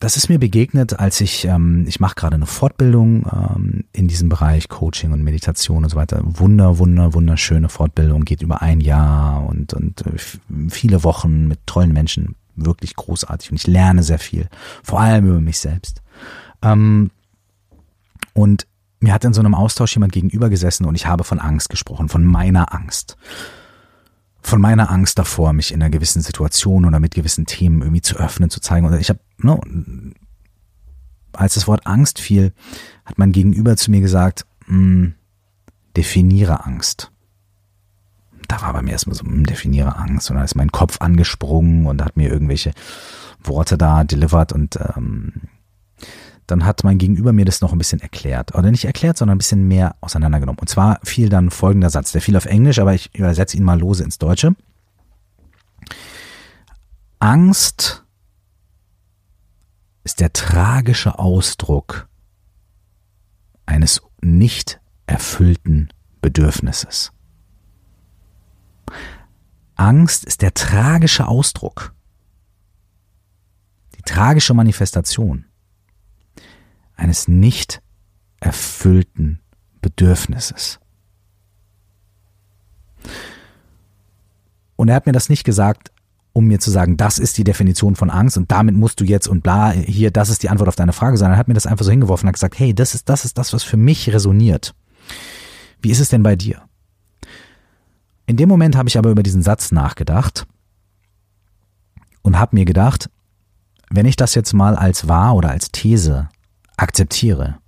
Das 0.00 0.16
ist 0.16 0.28
mir 0.28 0.38
begegnet, 0.38 1.00
als 1.00 1.20
ich, 1.20 1.44
ähm, 1.44 1.84
ich 1.88 1.98
mache 1.98 2.14
gerade 2.14 2.36
eine 2.36 2.46
Fortbildung 2.46 3.26
ähm, 3.32 3.84
in 3.92 4.06
diesem 4.06 4.28
Bereich 4.28 4.68
Coaching 4.68 5.10
und 5.10 5.24
Meditation 5.24 5.82
und 5.82 5.90
so 5.90 5.96
weiter. 5.96 6.20
Wunder, 6.22 6.78
wunder, 6.78 7.14
wunderschöne 7.14 7.68
Fortbildung, 7.68 8.24
geht 8.24 8.42
über 8.42 8.62
ein 8.62 8.80
Jahr 8.80 9.44
und, 9.44 9.74
und 9.74 10.06
äh, 10.06 10.12
viele 10.68 11.02
Wochen 11.02 11.48
mit 11.48 11.66
tollen 11.66 11.92
Menschen. 11.92 12.36
Wirklich 12.54 12.94
großartig 12.94 13.50
und 13.50 13.56
ich 13.56 13.66
lerne 13.66 14.04
sehr 14.04 14.20
viel, 14.20 14.48
vor 14.84 15.00
allem 15.00 15.26
über 15.26 15.40
mich 15.40 15.58
selbst. 15.58 16.00
Ähm, 16.62 17.10
und 18.34 18.68
mir 19.00 19.12
hat 19.12 19.24
in 19.24 19.32
so 19.32 19.40
einem 19.40 19.54
Austausch 19.54 19.94
jemand 19.94 20.12
gegenüber 20.12 20.48
gesessen 20.48 20.84
und 20.84 20.94
ich 20.94 21.06
habe 21.06 21.24
von 21.24 21.40
Angst 21.40 21.70
gesprochen, 21.70 22.08
von 22.08 22.24
meiner 22.24 22.72
Angst 22.72 23.16
von 24.40 24.60
meiner 24.60 24.90
Angst 24.90 25.18
davor, 25.18 25.52
mich 25.52 25.72
in 25.72 25.82
einer 25.82 25.90
gewissen 25.90 26.22
Situation 26.22 26.84
oder 26.84 27.00
mit 27.00 27.14
gewissen 27.14 27.46
Themen 27.46 27.82
irgendwie 27.82 28.02
zu 28.02 28.16
öffnen, 28.16 28.50
zu 28.50 28.60
zeigen. 28.60 28.86
Und 28.86 28.98
ich 28.98 29.08
habe, 29.08 29.20
no, 29.38 29.60
als 31.32 31.54
das 31.54 31.66
Wort 31.66 31.86
Angst 31.86 32.20
fiel, 32.20 32.52
hat 33.04 33.18
mein 33.18 33.32
Gegenüber 33.32 33.76
zu 33.76 33.90
mir 33.90 34.00
gesagt, 34.00 34.46
hm, 34.66 35.14
definiere 35.96 36.64
Angst. 36.64 37.10
Da 38.46 38.62
war 38.62 38.72
bei 38.72 38.82
mir 38.82 38.92
erstmal 38.92 39.16
so, 39.16 39.24
hm, 39.24 39.44
definiere 39.44 39.96
Angst. 39.96 40.30
Und 40.30 40.36
dann 40.36 40.44
ist 40.44 40.54
mein 40.54 40.72
Kopf 40.72 41.00
angesprungen 41.00 41.86
und 41.86 42.02
hat 42.02 42.16
mir 42.16 42.30
irgendwelche 42.30 42.72
Worte 43.42 43.76
da 43.76 44.04
delivered 44.04 44.52
und 44.52 44.78
ähm, 44.96 45.32
dann 46.48 46.64
hat 46.64 46.82
mein 46.82 46.96
Gegenüber 46.96 47.32
mir 47.32 47.44
das 47.44 47.60
noch 47.60 47.72
ein 47.72 47.78
bisschen 47.78 48.00
erklärt. 48.00 48.54
Oder 48.54 48.70
nicht 48.70 48.86
erklärt, 48.86 49.18
sondern 49.18 49.36
ein 49.36 49.38
bisschen 49.38 49.68
mehr 49.68 49.96
auseinandergenommen. 50.00 50.58
Und 50.58 50.68
zwar 50.68 50.98
fiel 51.04 51.28
dann 51.28 51.50
folgender 51.50 51.90
Satz. 51.90 52.12
Der 52.12 52.22
fiel 52.22 52.36
auf 52.38 52.46
Englisch, 52.46 52.78
aber 52.78 52.94
ich 52.94 53.14
übersetze 53.14 53.56
ihn 53.56 53.64
mal 53.64 53.78
lose 53.78 54.02
ins 54.02 54.16
Deutsche. 54.16 54.56
Angst 57.18 58.04
ist 60.04 60.20
der 60.20 60.32
tragische 60.32 61.18
Ausdruck 61.18 62.08
eines 63.66 64.00
nicht 64.22 64.80
erfüllten 65.06 65.90
Bedürfnisses. 66.22 67.12
Angst 69.74 70.24
ist 70.24 70.40
der 70.40 70.54
tragische 70.54 71.28
Ausdruck, 71.28 71.94
die 73.96 74.02
tragische 74.02 74.54
Manifestation 74.54 75.47
eines 76.98 77.28
nicht 77.28 77.80
erfüllten 78.40 79.40
Bedürfnisses. 79.80 80.78
Und 84.76 84.88
er 84.88 84.96
hat 84.96 85.06
mir 85.06 85.12
das 85.12 85.28
nicht 85.28 85.44
gesagt, 85.44 85.90
um 86.32 86.46
mir 86.46 86.60
zu 86.60 86.70
sagen, 86.70 86.96
das 86.96 87.18
ist 87.18 87.38
die 87.38 87.44
Definition 87.44 87.96
von 87.96 88.10
Angst 88.10 88.36
und 88.36 88.50
damit 88.52 88.74
musst 88.74 89.00
du 89.00 89.04
jetzt 89.04 89.26
und 89.26 89.42
bla, 89.42 89.70
hier, 89.70 90.10
das 90.10 90.28
ist 90.28 90.42
die 90.42 90.50
Antwort 90.50 90.68
auf 90.68 90.76
deine 90.76 90.92
Frage, 90.92 91.16
sondern 91.16 91.34
er 91.34 91.38
hat 91.38 91.48
mir 91.48 91.54
das 91.54 91.66
einfach 91.66 91.84
so 91.84 91.90
hingeworfen 91.90 92.26
und 92.26 92.28
hat 92.28 92.34
gesagt, 92.34 92.58
hey, 92.58 92.74
das 92.74 92.94
ist, 92.94 93.08
das 93.08 93.24
ist 93.24 93.38
das, 93.38 93.52
was 93.52 93.64
für 93.64 93.76
mich 93.76 94.12
resoniert. 94.12 94.74
Wie 95.80 95.90
ist 95.90 96.00
es 96.00 96.10
denn 96.10 96.22
bei 96.22 96.36
dir? 96.36 96.62
In 98.26 98.36
dem 98.36 98.48
Moment 98.48 98.76
habe 98.76 98.88
ich 98.88 98.98
aber 98.98 99.10
über 99.10 99.22
diesen 99.22 99.42
Satz 99.42 99.72
nachgedacht 99.72 100.46
und 102.22 102.38
habe 102.38 102.56
mir 102.56 102.64
gedacht, 102.64 103.08
wenn 103.90 104.06
ich 104.06 104.16
das 104.16 104.34
jetzt 104.34 104.52
mal 104.52 104.76
als 104.76 105.08
wahr 105.08 105.34
oder 105.34 105.50
als 105.50 105.72
These 105.72 106.28
akzeptiere, 106.78 107.58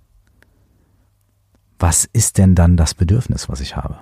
was 1.77 2.05
ist 2.13 2.37
denn 2.37 2.55
dann 2.55 2.77
das 2.77 2.93
Bedürfnis, 2.93 3.49
was 3.49 3.59
ich 3.59 3.75
habe? 3.75 3.99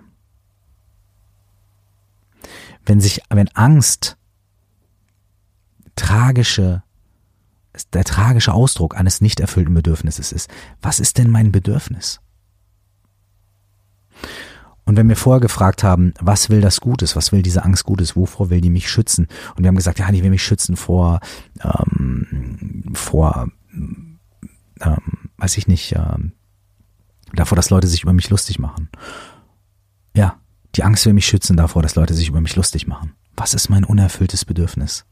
Wenn 2.86 3.02
sich, 3.02 3.22
wenn 3.30 3.50
Angst 3.50 4.18
tragische, 5.96 6.84
der 7.94 8.04
tragische 8.04 8.54
Ausdruck 8.54 8.98
eines 8.98 9.22
nicht 9.22 9.40
erfüllten 9.40 9.74
Bedürfnisses 9.74 10.32
ist, 10.32 10.50
was 10.82 11.00
ist 11.00 11.18
denn 11.18 11.30
mein 11.30 11.52
Bedürfnis? 11.52 12.20
Und 14.86 14.96
wenn 14.96 15.08
wir 15.08 15.16
vorher 15.16 15.40
gefragt 15.40 15.84
haben, 15.84 16.14
was 16.20 16.50
will 16.50 16.62
das 16.62 16.82
Gutes, 16.82 17.16
was 17.16 17.32
will 17.32 17.44
diese 17.44 17.64
Angst 17.64 17.84
Gutes, 17.84 18.16
wovor 18.16 18.50
will 18.50 18.60
die 18.60 18.72
mich 18.72 18.90
schützen? 18.90 19.28
Und 19.56 19.64
wir 19.64 19.68
haben 19.68 19.76
gesagt, 19.76 20.00
ja, 20.00 20.12
die 20.12 20.24
will 20.24 20.32
mich 20.32 20.44
schützen 20.44 20.76
vor, 20.76 21.20
ähm, 21.62 22.92
vor 22.94 23.50
ähm, 24.82 25.30
weiß 25.38 25.58
ich 25.58 25.68
nicht, 25.68 25.94
ähm, 25.96 26.34
davor, 27.34 27.56
dass 27.56 27.70
Leute 27.70 27.88
sich 27.88 28.04
über 28.04 28.14
mich 28.14 28.30
lustig 28.30 28.60
machen. 28.60 28.90
Ja, 30.16 30.40
die 30.76 30.84
Angst 30.84 31.06
will 31.06 31.14
mich 31.14 31.28
schützen 31.28 31.58
davor, 31.58 31.82
dass 31.82 31.96
Leute 31.96 32.14
sich 32.14 32.30
über 32.30 32.42
mich 32.42 32.56
lustig 32.56 32.88
machen. 32.88 33.14
Was 33.36 33.54
ist 33.54 33.70
mein 33.70 33.84
unerfülltes 33.84 34.46
Bedürfnis? 34.46 35.06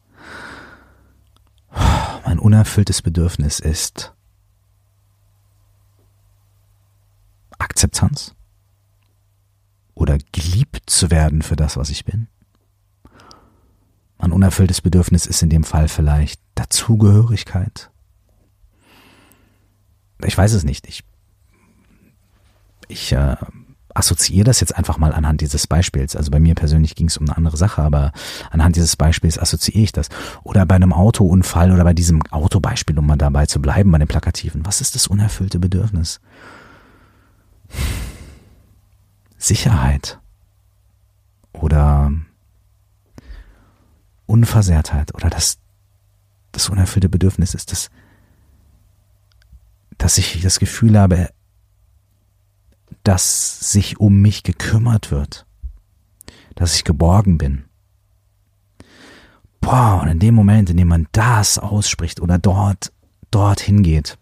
Mein 2.26 2.40
unerfülltes 2.40 3.02
Bedürfnis 3.02 3.60
ist 3.60 4.14
Akzeptanz 7.58 8.36
oder 9.94 10.18
geliebt 10.32 10.90
zu 10.90 11.10
werden 11.10 11.42
für 11.42 11.56
das, 11.56 11.78
was 11.78 11.90
ich 11.90 12.06
bin. 12.06 12.28
Mein 14.18 14.32
unerfülltes 14.32 14.82
Bedürfnis 14.82 15.26
ist 15.26 15.42
in 15.42 15.50
dem 15.50 15.64
Fall 15.64 15.88
vielleicht 15.88 16.42
Dazugehörigkeit 16.56 17.92
ich 20.24 20.38
weiß 20.38 20.54
es 20.54 20.64
nicht. 20.64 20.88
Ich, 20.88 21.04
ich 22.88 23.12
äh, 23.12 23.36
assoziiere 23.98 24.46
das 24.46 24.60
jetzt 24.60 24.76
einfach 24.78 24.98
mal 24.98 25.14
anhand 25.14 25.42
dieses 25.42 25.68
Beispiels. 25.68 26.16
Also 26.16 26.32
bei 26.32 26.40
mir 26.40 26.56
persönlich 26.56 26.96
ging 26.96 27.08
es 27.08 27.18
um 27.18 27.28
eine 27.28 27.38
andere 27.38 27.58
Sache, 27.58 27.82
aber 27.82 28.12
anhand 28.52 28.76
dieses 28.76 28.96
Beispiels 28.96 29.40
assoziiere 29.40 29.84
ich 29.84 29.92
das. 29.92 30.10
Oder 30.44 30.66
bei 30.66 30.76
einem 30.76 30.94
Autounfall 30.94 31.72
oder 31.72 31.84
bei 31.84 31.94
diesem 31.94 32.22
Autobeispiel, 32.32 32.98
um 32.98 33.08
mal 33.08 33.18
dabei 33.18 33.46
zu 33.48 33.62
bleiben, 33.62 33.92
bei 33.92 33.98
den 33.98 34.08
Plakativen. 34.08 34.66
Was 34.66 34.82
ist 34.82 34.96
das 34.96 35.08
unerfüllte 35.08 35.60
Bedürfnis? 35.60 36.20
Sicherheit 39.38 40.20
oder 41.54 42.12
Unversehrtheit 44.26 45.14
oder 45.16 45.30
das, 45.30 45.58
das 46.52 46.70
unerfüllte 46.70 47.10
Bedürfnis 47.10 47.54
ist 47.54 47.72
das 47.72 47.90
dass 49.98 50.18
ich 50.18 50.42
das 50.42 50.60
Gefühl 50.60 50.98
habe, 50.98 51.30
dass 53.04 53.72
sich 53.72 54.00
um 54.00 54.22
mich 54.22 54.44
gekümmert 54.44 55.12
wird, 55.12 55.46
dass 56.56 56.76
ich 56.76 56.84
geborgen 56.84 57.38
bin. 57.38 57.66
Boah, 59.62 60.02
und 60.02 60.10
in 60.10 60.20
dem 60.20 60.36
Moment, 60.36 60.70
in 60.70 60.78
dem 60.78 60.88
man 60.88 61.08
das 61.12 61.58
ausspricht 61.58 62.22
oder 62.22 62.38
dort, 62.38 62.92
dorthin 63.32 63.84
geht, 63.84 64.18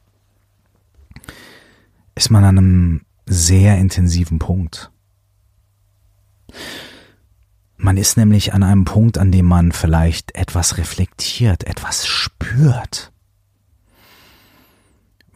ist 2.16 2.32
man 2.32 2.44
an 2.44 2.58
einem 2.58 3.02
sehr 3.26 3.78
intensiven 3.78 4.40
Punkt. 4.40 4.92
Man 7.78 7.98
ist 7.98 8.18
nämlich 8.18 8.54
an 8.54 8.64
einem 8.64 8.86
Punkt, 8.86 9.18
an 9.18 9.32
dem 9.32 9.46
man 9.46 9.72
vielleicht 9.72 10.34
etwas 10.36 10.78
reflektiert, 10.78 11.66
etwas 11.66 12.08
spürt 12.08 13.12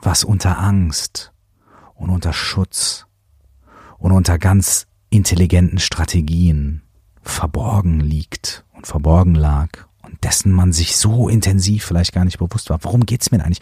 was 0.02 0.24
unter 0.24 0.60
Angst 0.60 1.32
und 1.96 2.10
unter 2.10 2.34
Schutz 2.34 3.06
und 3.98 4.12
unter 4.12 4.38
ganz 4.38 4.88
intelligenten 5.10 5.80
Strategien 5.80 6.84
verborgen 7.22 8.00
liegt 8.00 8.66
und 8.74 8.88
verborgen 8.88 9.36
lag 9.36 9.70
und 10.04 10.24
dessen 10.24 10.52
man 10.52 10.72
sich 10.72 10.98
so 10.98 11.30
intensiv 11.30 11.86
vielleicht 11.86 12.14
gar 12.14 12.26
nicht 12.26 12.40
bewusst 12.40 12.70
war. 12.70 12.84
Worum 12.84 13.06
geht's 13.06 13.32
mir 13.32 13.44
eigentlich? 13.44 13.62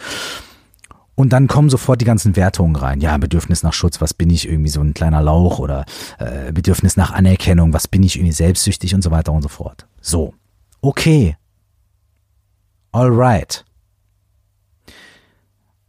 Und 1.15 1.33
dann 1.33 1.47
kommen 1.47 1.71
sofort 1.71 1.99
die 1.99 2.05
ganzen 2.05 2.35
Wertungen 2.35 2.75
rein. 2.75 3.01
Ja, 3.01 3.17
Bedürfnis 3.17 3.63
nach 3.63 3.73
Schutz, 3.73 3.99
was 4.01 4.13
bin 4.13 4.29
ich 4.29 4.47
irgendwie 4.47 4.69
so 4.69 4.81
ein 4.81 4.93
kleiner 4.93 5.23
Lauch 5.23 5.57
oder 5.57 5.85
äh, 6.19 6.51
Bedürfnis 6.51 6.95
nach 6.95 7.11
Anerkennung, 7.11 7.73
was 7.73 7.87
bin 7.87 8.03
ich 8.03 8.17
irgendwie 8.17 8.33
selbstsüchtig 8.33 8.93
und 8.93 9.01
so 9.01 9.09
weiter 9.09 9.33
und 9.33 9.41
so 9.41 9.49
fort. 9.49 9.87
So, 9.99 10.35
okay, 10.81 11.35
alright. 12.91 13.65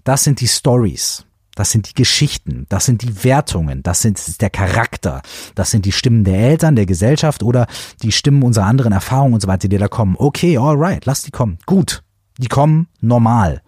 Das 0.09 0.25
sind 0.25 0.40
die 0.40 0.49
Stories. 0.49 1.27
Das 1.55 1.71
sind 1.71 1.90
die 1.90 1.92
Geschichten, 1.92 2.64
das 2.71 2.87
sind 2.87 3.03
die 3.03 3.25
Wertungen, 3.25 3.83
das, 3.83 4.01
sind, 4.01 4.16
ist 4.16 4.40
der 4.40 4.49
Charakter, 4.49 5.21
das 5.55 5.71
sind 5.71 5.85
die 5.85 5.92
Stimmen 5.92 6.25
der 6.25 6.38
Eltern, 6.38 6.77
der 6.77 6.87
Gesellschaft 6.87 7.42
oder 7.42 7.66
die 8.03 8.12
Stimmen 8.12 8.42
unserer 8.42 8.64
anderen 8.64 8.92
Erfahrungen 8.92 9.35
und 9.35 9.42
so 9.42 9.49
weiter, 9.49 9.68
die 9.68 9.77
da 9.77 9.87
kommen. 9.87 10.16
Okay, 10.16 10.57
alright, 10.57 11.05
lass 11.05 11.25
die 11.25 11.31
kommen. 11.31 11.59
Gut, 11.66 12.03
die 12.38 12.49
kommen 12.49 12.87
normal. 13.03 13.61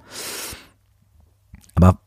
Aber 1.74 1.98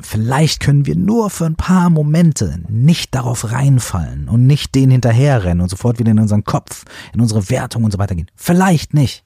vielleicht 0.00 0.60
können 0.60 0.84
wir 0.84 0.96
nur 0.96 1.30
für 1.30 1.46
ein 1.46 1.56
paar 1.56 1.88
Momente 1.88 2.60
nicht 2.68 3.14
darauf 3.14 3.52
reinfallen 3.52 4.28
und 4.28 4.46
nicht 4.46 4.74
den 4.74 4.90
hinterherrennen 4.90 5.62
und 5.62 5.70
sofort 5.70 5.98
wieder 5.98 6.10
in 6.10 6.18
unseren 6.18 6.44
Kopf, 6.44 6.84
in 7.14 7.22
unsere 7.22 7.48
Wertung 7.48 7.84
und 7.84 7.92
so 7.92 7.98
weiter 7.98 8.16
gehen. 8.16 8.30
Vielleicht 8.36 8.92
nicht. 8.92 9.24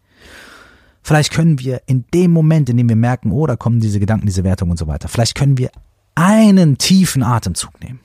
Vielleicht 1.02 1.32
können 1.32 1.58
wir 1.58 1.82
in 1.86 2.04
dem 2.14 2.30
Moment, 2.30 2.68
in 2.68 2.76
dem 2.76 2.88
wir 2.88 2.96
merken, 2.96 3.32
oh, 3.32 3.46
da 3.46 3.56
kommen 3.56 3.80
diese 3.80 4.00
Gedanken, 4.00 4.26
diese 4.26 4.44
Wertungen 4.44 4.72
und 4.72 4.78
so 4.78 4.86
weiter, 4.86 5.08
vielleicht 5.08 5.34
können 5.34 5.58
wir 5.58 5.70
einen 6.14 6.78
tiefen 6.78 7.22
Atemzug 7.22 7.80
nehmen. 7.80 8.00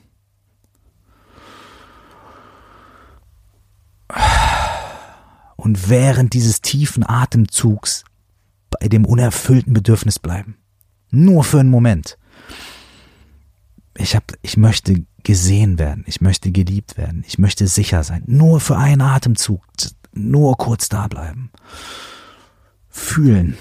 und 5.68 5.90
während 5.90 6.32
dieses 6.32 6.62
tiefen 6.62 7.04
Atemzugs 7.06 8.04
bei 8.70 8.88
dem 8.88 9.04
unerfüllten 9.04 9.74
Bedürfnis 9.74 10.18
bleiben. 10.18 10.56
Nur 11.10 11.44
für 11.44 11.60
einen 11.60 11.68
Moment. 11.68 12.16
Ich 13.96 14.14
hab, 14.14 14.32
ich 14.40 14.56
möchte 14.56 15.04
gesehen 15.24 15.78
werden. 15.78 16.04
Ich 16.06 16.20
möchte 16.20 16.52
geliebt 16.52 16.96
werden. 16.96 17.24
Ich 17.26 17.38
möchte 17.38 17.66
sicher 17.66 18.04
sein. 18.04 18.22
Nur 18.26 18.60
für 18.60 18.78
einen 18.78 19.02
Atemzug. 19.02 19.62
Nur 20.12 20.56
kurz 20.56 20.88
da 20.88 21.08
bleiben. 21.08 21.50
Fühlen. 22.98 23.56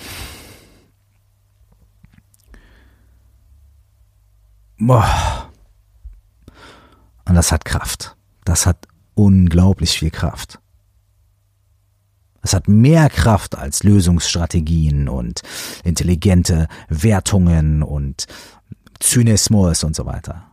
Boah. 4.78 5.52
Und 7.26 7.36
das 7.36 7.52
hat 7.52 7.66
Kraft. 7.66 8.16
Das 8.46 8.66
hat 8.66 8.88
unglaublich 9.16 9.98
viel 10.00 10.12
Kraft. 10.12 10.60
Es 12.42 12.54
hat 12.54 12.68
mehr 12.68 13.10
Kraft 13.10 13.58
als 13.58 13.84
Lösungsstrategien 13.84 15.10
und 15.10 15.42
intelligente 15.84 16.68
Wertungen 16.88 17.84
und 17.84 18.26
Zynismus 19.00 19.84
und 19.84 19.96
so 19.96 20.06
weiter. 20.06 20.52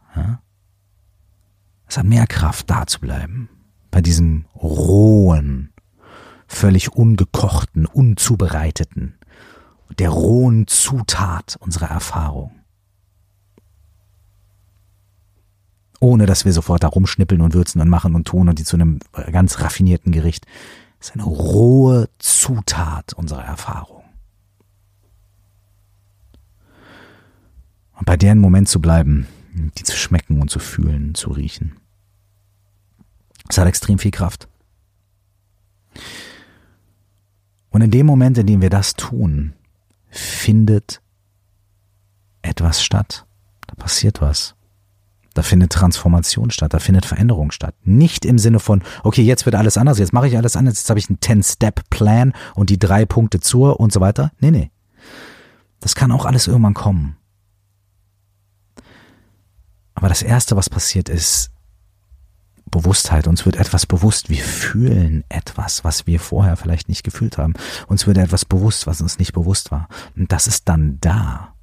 Es 1.87 1.97
hat 1.97 2.07
mehr 2.07 2.27
Kraft, 2.27 2.71
da 2.71 2.87
zu 2.87 3.01
bleiben. 3.01 3.49
Bei 3.91 4.01
diesem 4.01 4.47
rohen, 4.57 5.74
völlig 6.55 6.93
ungekochten, 6.93 7.87
unzubereiteten, 7.87 9.15
der 9.99 10.11
rohen 10.11 10.67
Zutat 10.67 11.57
unserer 11.61 11.91
Erfahrung. 11.91 12.53
Ohne 16.01 16.27
dass 16.27 16.45
wir 16.45 16.53
sofort 16.53 16.83
da 16.83 16.89
rumschnippeln 16.89 17.41
und 17.41 17.55
würzen 17.55 17.81
und 17.81 17.89
machen 17.89 18.15
und 18.15 18.27
tun 18.27 18.49
und 18.49 18.59
die 18.59 18.65
zu 18.65 18.77
einem 18.77 18.99
ganz 19.33 19.61
raffinierten 19.61 20.13
Gericht. 20.13 20.47
Das 20.99 21.09
ist 21.09 21.15
eine 21.15 21.25
rohe 21.25 22.09
Zutat 22.19 23.15
unserer 23.15 23.45
Erfahrung. 23.45 24.05
Und 27.97 28.07
bei 28.07 28.17
deren 28.17 28.39
Moment 28.39 28.69
zu 28.69 28.81
bleiben, 28.81 29.27
die 29.79 29.85
zu 29.85 29.97
schmecken 29.97 30.41
und 30.41 30.51
zu 30.51 30.59
fühlen, 30.59 31.15
zu 31.15 31.31
riechen. 31.31 31.77
Es 33.49 33.59
hat 33.59 33.69
extrem 33.69 33.99
viel 33.99 34.11
Kraft. 34.11 34.49
Und 37.75 37.81
in 37.81 37.91
dem 37.91 38.07
Moment, 38.07 38.39
in 38.39 38.47
dem 38.47 38.63
wir 38.63 38.71
das 38.71 38.95
tun, 38.95 39.53
findet 40.09 41.03
etwas 42.41 42.85
statt. 42.85 43.27
Da 43.67 43.75
passiert 43.75 44.21
was. 44.21 44.55
Da 45.35 45.43
findet 45.43 45.73
Transformation 45.73 46.53
statt, 46.53 46.73
da 46.73 46.79
findet 46.79 47.05
Veränderung 47.05 47.51
statt. 47.51 47.75
Nicht 47.83 48.25
im 48.27 48.39
Sinne 48.39 48.61
von, 48.61 48.85
okay, 49.03 49.23
jetzt 49.23 49.45
wird 49.45 49.57
alles 49.57 49.77
anders, 49.77 49.99
jetzt 49.99 50.13
mache 50.13 50.29
ich 50.29 50.37
alles 50.37 50.55
anders, 50.55 50.77
jetzt 50.79 50.89
habe 50.89 51.01
ich 51.01 51.09
einen 51.09 51.19
10-Step-Plan 51.19 52.33
und 52.55 52.71
die 52.71 52.79
drei 52.79 53.07
Punkte 53.07 53.41
zur 53.41 53.81
und 53.81 53.93
so 53.93 54.01
weiter. 54.01 54.31
Nee, 54.39 54.53
nee. 54.53 54.71
Das 55.81 55.97
kann 55.97 56.13
auch 56.13 56.27
alles 56.27 56.47
irgendwann 56.47 56.75
kommen. 56.75 57.17
Aber 59.97 60.09
das 60.09 60.23
Erste, 60.23 60.55
was 60.55 60.71
passiert, 60.71 61.09
ist 61.09 61.51
Bewusstheit. 62.71 63.27
Uns 63.27 63.45
wird 63.47 63.57
etwas 63.57 63.87
bewusst. 63.87 64.31
Wir 64.31 64.43
fühlen 64.43 65.25
etwas, 65.29 65.85
was 65.85 66.07
wir 66.07 66.21
vorher 66.21 66.57
vielleicht 66.57 66.89
nicht 66.89 67.05
gefühlt 67.05 67.39
haben. 67.39 67.55
Uns 67.87 68.07
wird 68.07 68.19
etwas 68.19 68.45
bewusst, 68.45 68.87
was 68.87 69.01
uns 69.01 69.19
nicht 69.19 69.33
bewusst 69.33 69.71
war. 69.71 69.89
Und 70.17 70.33
das 70.33 70.47
ist 70.47 70.69
dann 70.69 70.99
da. 71.01 71.55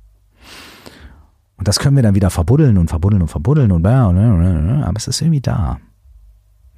Und 1.57 1.67
das 1.67 1.79
können 1.79 1.95
wir 1.95 2.03
dann 2.03 2.15
wieder 2.15 2.29
verbuddeln 2.29 2.77
und 2.77 2.89
verbuddeln 2.89 3.21
und 3.21 3.27
verbuddeln 3.27 3.71
und 3.71 3.85
aber 3.85 4.97
es 4.97 5.07
ist 5.07 5.21
irgendwie 5.21 5.41
da. 5.41 5.79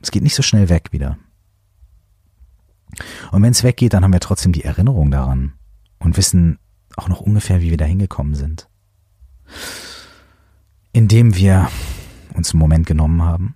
Es 0.01 0.11
geht 0.11 0.23
nicht 0.23 0.35
so 0.35 0.41
schnell 0.41 0.67
weg 0.67 0.89
wieder. 0.91 1.17
Und 3.31 3.41
wenn 3.41 3.51
es 3.51 3.63
weggeht, 3.63 3.93
dann 3.93 4.03
haben 4.03 4.11
wir 4.11 4.19
trotzdem 4.19 4.51
die 4.51 4.65
Erinnerung 4.65 5.09
daran 5.09 5.53
und 5.99 6.17
wissen 6.17 6.59
auch 6.97 7.07
noch 7.07 7.21
ungefähr, 7.21 7.61
wie 7.61 7.69
wir 7.69 7.77
da 7.77 7.85
hingekommen 7.85 8.35
sind 8.35 8.67
indem 10.93 11.35
wir 11.35 11.69
uns 12.33 12.53
einen 12.53 12.59
Moment 12.59 12.85
genommen 12.85 13.23
haben, 13.23 13.55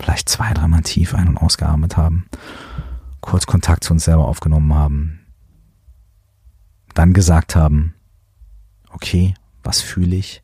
vielleicht 0.00 0.28
zwei, 0.28 0.52
dreimal 0.54 0.82
tief 0.82 1.14
ein- 1.14 1.28
und 1.28 1.38
ausgeatmet 1.38 1.96
haben, 1.96 2.26
kurz 3.20 3.46
Kontakt 3.46 3.84
zu 3.84 3.92
uns 3.92 4.04
selber 4.04 4.26
aufgenommen 4.26 4.74
haben, 4.74 5.20
dann 6.94 7.12
gesagt 7.12 7.54
haben, 7.54 7.94
okay, 8.90 9.34
was 9.62 9.80
fühle 9.80 10.16
ich? 10.16 10.42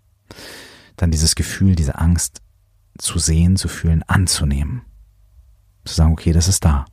Dann 0.96 1.10
dieses 1.10 1.34
Gefühl, 1.34 1.74
diese 1.74 1.98
Angst 1.98 2.42
zu 2.98 3.18
sehen, 3.18 3.56
zu 3.56 3.68
fühlen, 3.68 4.02
anzunehmen. 4.04 4.82
Zu 5.84 5.94
sagen, 5.94 6.12
okay, 6.12 6.32
das 6.32 6.48
ist 6.48 6.64
da. 6.64 6.84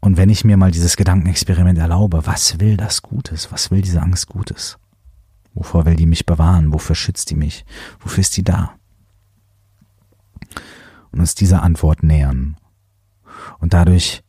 Und 0.00 0.16
wenn 0.16 0.28
ich 0.28 0.44
mir 0.44 0.56
mal 0.56 0.70
dieses 0.70 0.96
Gedankenexperiment 0.96 1.78
erlaube, 1.78 2.26
was 2.26 2.60
will 2.60 2.76
das 2.76 3.02
Gutes? 3.02 3.50
Was 3.52 3.70
will 3.70 3.82
diese 3.82 4.00
Angst 4.00 4.28
Gutes? 4.28 4.78
Wovor 5.54 5.86
will 5.86 5.96
die 5.96 6.06
mich 6.06 6.24
bewahren? 6.24 6.72
Wofür 6.72 6.94
schützt 6.94 7.30
die 7.30 7.34
mich? 7.34 7.64
Wofür 8.00 8.20
ist 8.20 8.36
die 8.36 8.44
da? 8.44 8.77
Und 11.10 11.20
uns 11.20 11.34
dieser 11.34 11.62
Antwort 11.62 12.02
nähern. 12.02 12.56
Und 13.58 13.72
dadurch 13.72 14.22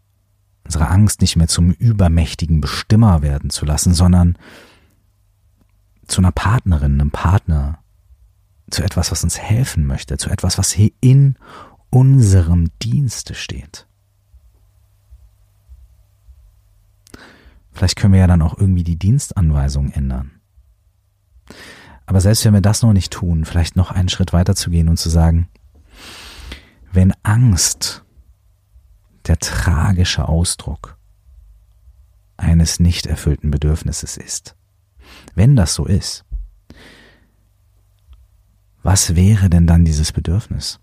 unsere 0.63 0.89
Angst 0.89 1.21
nicht 1.21 1.35
mehr 1.35 1.47
zum 1.47 1.71
übermächtigen 1.71 2.61
Bestimmer 2.61 3.21
werden 3.21 3.49
zu 3.49 3.65
lassen, 3.65 3.93
sondern 3.93 4.37
zu 6.07 6.21
einer 6.21 6.31
Partnerin, 6.31 6.93
einem 6.93 7.11
Partner, 7.11 7.79
zu 8.69 8.83
etwas, 8.83 9.11
was 9.11 9.23
uns 9.23 9.39
helfen 9.39 9.85
möchte, 9.85 10.17
zu 10.17 10.29
etwas, 10.29 10.57
was 10.57 10.71
hier 10.71 10.91
in 11.01 11.35
unserem 11.89 12.69
Dienste 12.81 13.33
steht. 13.33 13.87
Vielleicht 17.71 17.95
können 17.95 18.13
wir 18.13 18.19
ja 18.19 18.27
dann 18.27 18.41
auch 18.41 18.57
irgendwie 18.57 18.83
die 18.83 18.99
Dienstanweisung 18.99 19.91
ändern. 19.91 20.31
Aber 22.05 22.21
selbst 22.21 22.43
wenn 22.45 22.53
wir 22.53 22.61
das 22.61 22.81
noch 22.81 22.93
nicht 22.93 23.13
tun, 23.13 23.45
vielleicht 23.45 23.75
noch 23.75 23.91
einen 23.91 24.09
Schritt 24.09 24.33
weiter 24.33 24.55
zu 24.55 24.69
gehen 24.69 24.89
und 24.89 24.97
zu 24.97 25.09
sagen, 25.09 25.47
wenn 26.91 27.13
Angst 27.23 28.03
der 29.27 29.37
tragische 29.37 30.27
Ausdruck 30.27 30.97
eines 32.37 32.79
nicht 32.79 33.05
erfüllten 33.05 33.51
Bedürfnisses 33.51 34.17
ist, 34.17 34.55
wenn 35.35 35.55
das 35.55 35.73
so 35.73 35.85
ist, 35.85 36.25
was 38.81 39.15
wäre 39.15 39.49
denn 39.49 39.67
dann 39.67 39.85
dieses 39.85 40.11
Bedürfnis? 40.11 40.79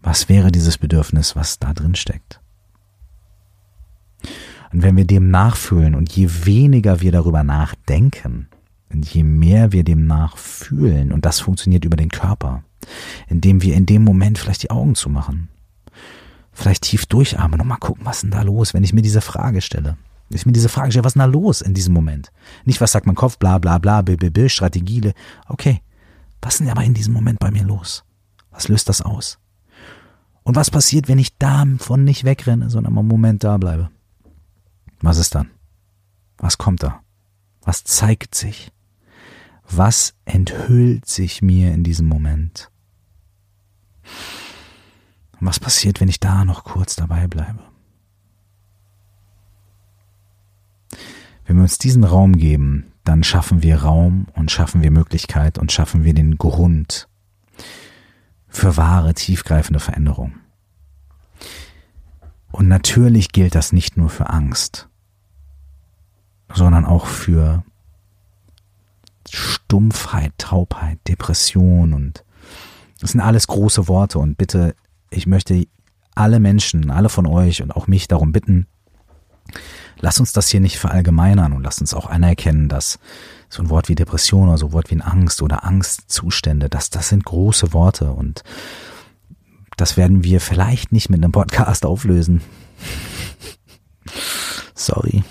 Was 0.00 0.28
wäre 0.28 0.50
dieses 0.52 0.78
Bedürfnis, 0.78 1.36
was 1.36 1.58
da 1.58 1.74
drin 1.74 1.94
steckt? 1.94 2.40
Und 4.72 4.82
wenn 4.82 4.96
wir 4.96 5.06
dem 5.06 5.30
nachfühlen 5.30 5.94
und 5.94 6.12
je 6.12 6.28
weniger 6.44 7.00
wir 7.00 7.12
darüber 7.12 7.42
nachdenken, 7.42 8.48
und 8.92 9.06
je 9.06 9.22
mehr 9.22 9.72
wir 9.72 9.84
dem 9.84 10.06
nachfühlen, 10.06 11.12
und 11.12 11.24
das 11.24 11.40
funktioniert 11.40 11.84
über 11.84 11.96
den 11.96 12.10
Körper, 12.10 12.64
indem 13.28 13.62
wir 13.62 13.74
in 13.74 13.86
dem 13.86 14.04
Moment 14.04 14.38
vielleicht 14.38 14.62
die 14.62 14.70
Augen 14.70 14.94
zumachen, 14.94 15.48
vielleicht 16.52 16.82
tief 16.82 17.06
durchatmen 17.06 17.60
und 17.60 17.66
mal 17.66 17.76
gucken, 17.76 18.04
was 18.04 18.16
ist 18.16 18.22
denn 18.22 18.30
da 18.30 18.42
los, 18.42 18.74
wenn 18.74 18.84
ich 18.84 18.92
mir 18.92 19.02
diese 19.02 19.20
Frage 19.20 19.60
stelle. 19.60 19.96
Ich 20.32 20.46
mir 20.46 20.52
diese 20.52 20.68
Frage 20.68 20.92
stelle, 20.92 21.04
was 21.04 21.10
ist 21.10 21.14
denn 21.14 21.32
da 21.32 21.38
los 21.38 21.60
in 21.60 21.74
diesem 21.74 21.92
Moment? 21.92 22.30
Nicht, 22.64 22.80
was 22.80 22.92
sagt 22.92 23.06
mein 23.06 23.16
Kopf, 23.16 23.38
bla 23.38 23.58
bla 23.58 23.78
bla, 23.78 24.02
b, 24.02 24.16
b, 24.16 24.30
b, 24.30 24.48
Strategie. 24.48 25.12
Okay, 25.48 25.80
was 26.40 26.54
ist 26.54 26.60
denn 26.60 26.70
aber 26.70 26.84
in 26.84 26.94
diesem 26.94 27.12
Moment 27.12 27.40
bei 27.40 27.50
mir 27.50 27.64
los? 27.64 28.04
Was 28.50 28.68
löst 28.68 28.88
das 28.88 29.02
aus? 29.02 29.38
Und 30.42 30.56
was 30.56 30.70
passiert, 30.70 31.08
wenn 31.08 31.18
ich 31.18 31.36
davon 31.36 32.04
nicht 32.04 32.24
wegrenne, 32.24 32.70
sondern 32.70 32.94
mal 32.94 33.00
einen 33.00 33.08
Moment 33.08 33.44
da 33.44 33.58
bleibe? 33.58 33.90
Was 35.00 35.18
ist 35.18 35.34
dann? 35.34 35.50
Was 36.38 36.58
kommt 36.58 36.82
da? 36.82 37.00
Was 37.62 37.84
zeigt 37.84 38.34
sich? 38.34 38.72
Was 39.72 40.14
enthüllt 40.24 41.06
sich 41.06 41.42
mir 41.42 41.72
in 41.72 41.84
diesem 41.84 42.08
Moment? 42.08 42.70
Und 45.38 45.46
was 45.46 45.60
passiert, 45.60 46.00
wenn 46.00 46.08
ich 46.08 46.18
da 46.18 46.44
noch 46.44 46.64
kurz 46.64 46.96
dabei 46.96 47.28
bleibe? 47.28 47.60
Wenn 51.46 51.56
wir 51.56 51.62
uns 51.62 51.78
diesen 51.78 52.04
Raum 52.04 52.36
geben, 52.36 52.92
dann 53.04 53.22
schaffen 53.22 53.62
wir 53.62 53.82
Raum 53.82 54.26
und 54.34 54.50
schaffen 54.50 54.82
wir 54.82 54.90
Möglichkeit 54.90 55.56
und 55.58 55.72
schaffen 55.72 56.04
wir 56.04 56.14
den 56.14 56.36
Grund 56.36 57.08
für 58.48 58.76
wahre, 58.76 59.14
tiefgreifende 59.14 59.80
Veränderung. 59.80 60.34
Und 62.50 62.66
natürlich 62.66 63.30
gilt 63.30 63.54
das 63.54 63.72
nicht 63.72 63.96
nur 63.96 64.10
für 64.10 64.28
Angst, 64.30 64.88
sondern 66.52 66.84
auch 66.84 67.06
für 67.06 67.64
Stumpfheit, 69.36 70.32
Taubheit, 70.38 70.98
Depression 71.08 71.92
und 71.92 72.24
das 73.00 73.12
sind 73.12 73.20
alles 73.20 73.46
große 73.46 73.88
Worte 73.88 74.18
und 74.18 74.36
bitte, 74.36 74.74
ich 75.10 75.26
möchte 75.26 75.66
alle 76.14 76.40
Menschen, 76.40 76.90
alle 76.90 77.08
von 77.08 77.26
euch 77.26 77.62
und 77.62 77.70
auch 77.70 77.86
mich 77.86 78.08
darum 78.08 78.32
bitten, 78.32 78.66
lass 79.98 80.20
uns 80.20 80.32
das 80.32 80.48
hier 80.48 80.60
nicht 80.60 80.78
verallgemeinern 80.78 81.52
und 81.52 81.62
lass 81.62 81.80
uns 81.80 81.94
auch 81.94 82.10
anerkennen, 82.10 82.68
dass 82.68 82.98
so 83.48 83.62
ein 83.62 83.70
Wort 83.70 83.88
wie 83.88 83.94
Depression 83.94 84.48
oder 84.48 84.58
so 84.58 84.66
ein 84.66 84.72
Wort 84.72 84.90
wie 84.90 85.00
Angst 85.00 85.42
oder 85.42 85.64
Angstzustände, 85.64 86.68
dass 86.68 86.90
das 86.90 87.08
sind 87.08 87.24
große 87.24 87.72
Worte 87.72 88.12
und 88.12 88.42
das 89.76 89.96
werden 89.96 90.24
wir 90.24 90.40
vielleicht 90.40 90.92
nicht 90.92 91.08
mit 91.08 91.22
einem 91.22 91.32
Podcast 91.32 91.86
auflösen. 91.86 92.42
Sorry. 94.74 95.24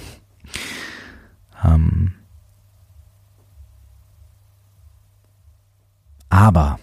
Ähm, 1.64 2.14
aber 6.30 6.80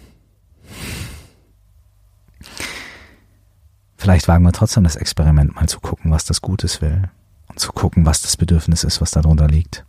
vielleicht 3.96 4.28
wagen 4.28 4.44
wir 4.44 4.52
trotzdem 4.52 4.84
das 4.84 4.96
Experiment 4.96 5.54
mal 5.54 5.68
zu 5.68 5.80
gucken, 5.80 6.10
was 6.10 6.24
das 6.24 6.42
Gutes 6.42 6.80
will 6.80 7.08
und 7.48 7.58
zu 7.58 7.72
gucken, 7.72 8.06
was 8.06 8.22
das 8.22 8.36
Bedürfnis 8.36 8.84
ist, 8.84 9.00
was 9.00 9.10
darunter 9.10 9.48
liegt. 9.48 9.84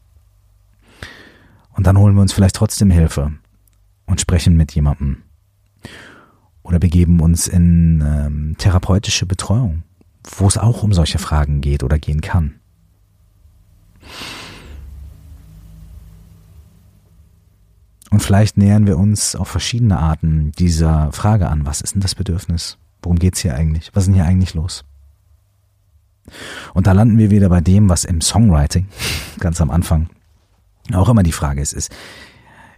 Und 1.72 1.86
dann 1.86 1.98
holen 1.98 2.15
wir 2.15 2.22
uns 2.22 2.34
vielleicht 2.34 2.56
trotzdem 2.56 2.89
Hilfe 2.89 3.34
und 4.06 4.22
sprechen 4.22 4.58
mit 4.58 4.72
jemandem 4.74 5.24
oder 6.63 6.80
begeben 6.80 7.20
uns 7.22 7.48
in 7.48 8.02
ähm, 8.02 8.56
therapeutische 8.58 9.26
Betreuung, 9.26 9.84
wo 10.38 10.48
es 10.48 10.58
auch 10.58 10.84
um 10.84 10.91
solche 10.93 11.20
Fragen 11.20 11.62
geht 11.62 11.84
oder 11.84 11.98
gehen 11.98 12.22
kann. 12.22 12.60
Und 18.10 18.22
vielleicht 18.22 18.58
nähern 18.58 18.88
wir 18.88 18.98
uns 18.98 19.36
auf 19.36 19.48
verschiedene 19.50 20.00
Arten 20.00 20.52
dieser 20.54 21.12
Frage 21.12 21.50
an. 21.50 21.65
Was 21.65 21.82
ist 21.82 21.96
denn 21.96 22.02
das 22.02 22.15
Bedürfnis? 22.15 22.78
Worum 23.02 23.20
geht's 23.20 23.39
hier 23.39 23.56
eigentlich? 23.56 23.91
Was 23.93 24.04
ist 24.04 24.08
denn 24.08 24.15
hier 24.15 24.26
eigentlich 24.26 24.54
los? 24.54 24.86
Und 26.74 26.88
da 26.88 26.91
landen 26.91 27.17
wir 27.17 27.32
wieder 27.32 27.50
bei 27.50 27.62
dem, 27.62 27.89
was 27.89 28.06
im 28.06 28.22
Songwriting 28.22 28.88
ganz 29.39 29.62
am 29.62 29.72
Anfang 29.72 30.10
auch 30.93 31.10
immer 31.10 31.24
die 31.24 31.32
Frage 31.32 31.62
ist, 31.62 31.74
ist, 31.74 31.91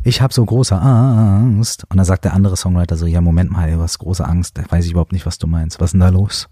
ich 0.03 0.21
habe 0.21 0.33
so 0.33 0.43
große 0.45 0.75
Angst. 0.75 1.85
Und 1.89 1.97
dann 1.97 2.05
sagt 2.05 2.25
der 2.25 2.33
andere 2.33 2.57
Songwriter 2.57 2.97
so, 2.97 3.05
ja, 3.05 3.21
Moment 3.21 3.51
mal, 3.51 3.77
hast 3.79 3.99
große 3.99 4.25
Angst, 4.25 4.57
da 4.57 4.63
weiß 4.67 4.85
ich 4.85 4.91
überhaupt 4.91 5.11
nicht, 5.11 5.25
was 5.25 5.37
du 5.37 5.47
meinst. 5.47 5.79
Was 5.79 5.89
ist 5.89 5.93
denn 5.93 5.99
da 5.99 6.09
los? 6.09 6.47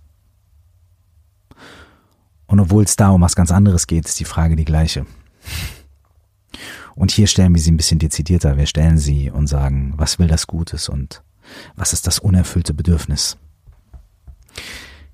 Und 2.45 2.59
obwohl 2.59 2.83
es 2.83 2.95
da 2.95 3.09
um 3.09 3.21
was 3.21 3.35
ganz 3.35 3.51
anderes 3.51 3.87
geht, 3.87 4.05
ist 4.05 4.19
die 4.19 4.25
Frage 4.25 4.55
die 4.55 4.65
gleiche. 4.65 5.05
Und 6.97 7.11
hier 7.11 7.27
stellen 7.27 7.53
wir 7.53 7.61
sie 7.61 7.71
ein 7.71 7.77
bisschen 7.77 7.99
dezidierter. 7.99 8.57
Wir 8.57 8.65
stellen 8.65 8.97
sie 8.97 9.29
und 9.29 9.47
sagen, 9.47 9.93
was 9.97 10.17
will 10.17 10.27
das 10.27 10.47
Gutes 10.47 10.89
und 10.89 11.21
was 11.75 11.93
ist 11.93 12.07
das 12.07 12.19
unerfüllte 12.19 12.73
Bedürfnis? 12.73 13.37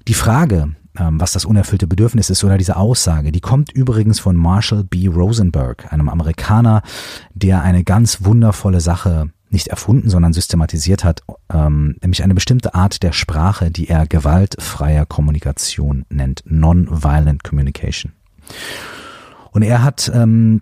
Die 0.07 0.13
Frage, 0.13 0.75
ähm, 0.97 1.19
was 1.19 1.33
das 1.33 1.43
unerfüllte 1.43 1.85
Bedürfnis 1.85 2.29
ist 2.29 2.43
oder 2.43 2.57
diese 2.57 2.77
Aussage, 2.77 3.31
die 3.33 3.41
kommt 3.41 3.71
übrigens 3.73 4.19
von 4.19 4.37
Marshall 4.37 4.85
B. 4.85 5.07
Rosenberg, 5.07 5.91
einem 5.91 6.07
Amerikaner, 6.07 6.83
der 7.33 7.61
eine 7.61 7.83
ganz 7.83 8.23
wundervolle 8.23 8.79
Sache 8.79 9.31
nicht 9.49 9.67
erfunden, 9.67 10.09
sondern 10.09 10.33
systematisiert 10.33 11.03
hat, 11.03 11.21
ähm, 11.53 11.97
nämlich 12.01 12.23
eine 12.23 12.33
bestimmte 12.33 12.73
Art 12.73 13.03
der 13.03 13.11
Sprache, 13.11 13.71
die 13.71 13.89
er 13.89 14.07
gewaltfreier 14.07 15.05
Kommunikation 15.05 16.05
nennt, 16.09 16.43
Non-Violent 16.45 17.43
Communication. 17.43 18.13
Und 19.51 19.61
er 19.61 19.83
hat 19.83 20.09
ähm, 20.13 20.61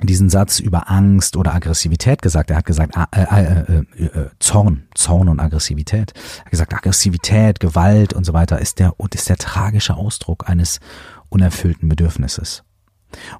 diesen 0.00 0.30
Satz 0.30 0.58
über 0.58 0.90
Angst 0.90 1.36
oder 1.36 1.54
Aggressivität 1.54 2.22
gesagt. 2.22 2.50
Er 2.50 2.56
hat 2.56 2.66
gesagt, 2.66 2.96
äh, 2.96 3.22
äh, 3.22 3.84
äh, 3.98 4.04
äh, 4.04 4.30
Zorn, 4.38 4.88
Zorn 4.94 5.28
und 5.28 5.38
Aggressivität. 5.38 6.12
Er 6.38 6.44
hat 6.44 6.50
gesagt, 6.50 6.74
Aggressivität, 6.74 7.60
Gewalt 7.60 8.12
und 8.12 8.24
so 8.24 8.32
weiter 8.32 8.58
ist 8.58 8.78
der, 8.78 8.94
ist 9.12 9.28
der 9.28 9.36
tragische 9.36 9.94
Ausdruck 9.94 10.48
eines 10.48 10.80
unerfüllten 11.28 11.88
Bedürfnisses. 11.88 12.64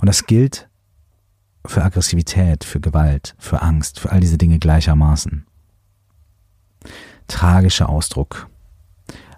Und 0.01 0.09
das 0.09 0.27
gilt 0.27 0.69
für 1.67 1.83
Aggressivität, 1.83 2.65
für 2.65 2.81
Gewalt, 2.81 3.35
für 3.39 3.63
Angst, 3.63 4.01
für 4.01 4.11
all 4.11 4.21
diese 4.21 4.39
Dinge 4.39 4.59
gleichermaßen. 4.59 5.47
Tragischer 7.29 7.89
Ausdruck 7.89 8.49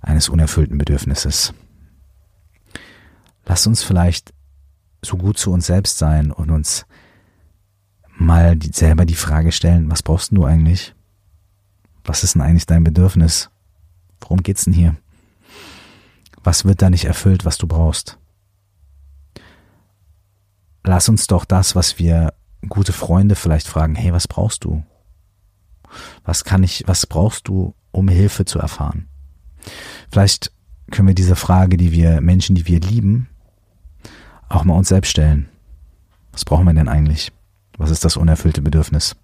eines 0.03 0.29
unerfüllten 0.29 0.79
Bedürfnisses. 0.79 1.55
Lass 3.46 3.66
uns 3.66 3.83
vielleicht 3.83 4.33
so 5.03 5.16
gut 5.16 5.38
zu 5.38 5.53
uns 5.53 5.66
selbst 5.66 5.98
sein 5.98 6.33
und 6.33 6.50
uns 6.50 6.87
mal 8.16 8.57
die, 8.57 8.72
selber 8.72 9.05
die 9.05 9.14
Frage 9.14 9.53
stellen, 9.53 9.90
was 9.90 10.03
brauchst 10.03 10.33
du 10.33 10.44
eigentlich? 10.44 10.94
Was 12.05 12.24
ist 12.24 12.35
denn 12.35 12.42
eigentlich 12.42 12.66
dein 12.66 12.85
Bedürfnis? 12.85 13.50
Worum 14.20 14.42
geht's 14.42 14.64
denn 14.64 14.72
hier? 14.72 14.96
Was 16.42 16.64
wird 16.64 16.83
da 16.83 16.90
nicht 16.90 17.07
erfüllt, 17.07 17.44
was 17.44 17.59
du 17.59 17.66
brauchst? 17.66 18.18
Lass 20.85 21.09
uns 21.09 21.27
doch 21.27 21.44
das, 21.44 21.74
was 21.74 21.98
wir 21.98 22.35
gute 22.68 22.92
Freunde 22.92 23.35
vielleicht 23.35 23.66
fragen, 23.66 23.94
hey, 23.94 24.12
was 24.12 24.29
brauchst 24.29 24.64
du? 24.64 24.85
Was 26.24 26.44
kann 26.44 26.62
ich, 26.62 26.85
was 26.87 27.07
brauchst 27.07 27.48
du, 27.48 27.74
um 27.90 28.09
Hilfe 28.09 28.44
zu 28.44 28.59
erfahren? 28.59 29.09
Vielleicht 30.11 30.53
können 30.90 31.09
wir 31.09 31.14
diese 31.14 31.37
Frage, 31.37 31.77
die 31.77 31.92
wir 31.92 32.20
Menschen, 32.20 32.55
die 32.55 32.66
wir 32.66 32.81
lieben, 32.81 33.29
auch 34.48 34.64
mal 34.64 34.77
uns 34.77 34.88
selbst 34.88 35.11
stellen. 35.11 35.48
Was 36.33 36.44
brauchen 36.44 36.66
wir 36.66 36.74
denn 36.74 36.88
eigentlich? 36.88 37.33
Was 37.79 37.91
ist 37.91 38.05
das 38.05 38.17
unerfüllte 38.17 38.63
Bedürfnis? 38.63 39.17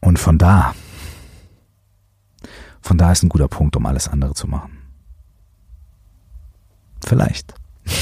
Und 0.00 0.18
von 0.18 0.38
da, 0.38 0.74
von 2.80 2.98
da 2.98 3.12
ist 3.12 3.22
ein 3.22 3.28
guter 3.28 3.48
Punkt, 3.48 3.76
um 3.76 3.86
alles 3.86 4.08
andere 4.08 4.34
zu 4.34 4.48
machen. 4.48 4.78
Vielleicht. 7.04 7.54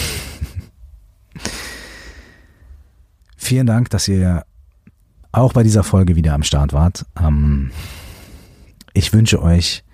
Vielen 3.37 3.67
Dank, 3.67 3.91
dass 3.91 4.09
ihr 4.09 4.45
auch 5.33 5.53
bei 5.53 5.63
dieser 5.63 5.85
Folge 5.85 6.17
wieder 6.17 6.35
am 6.35 6.43
Start 6.43 6.73
wart. 6.73 7.07
Ähm, 7.19 7.71
ich 8.93 9.13
wünsche 9.13 9.43
euch 9.43 9.85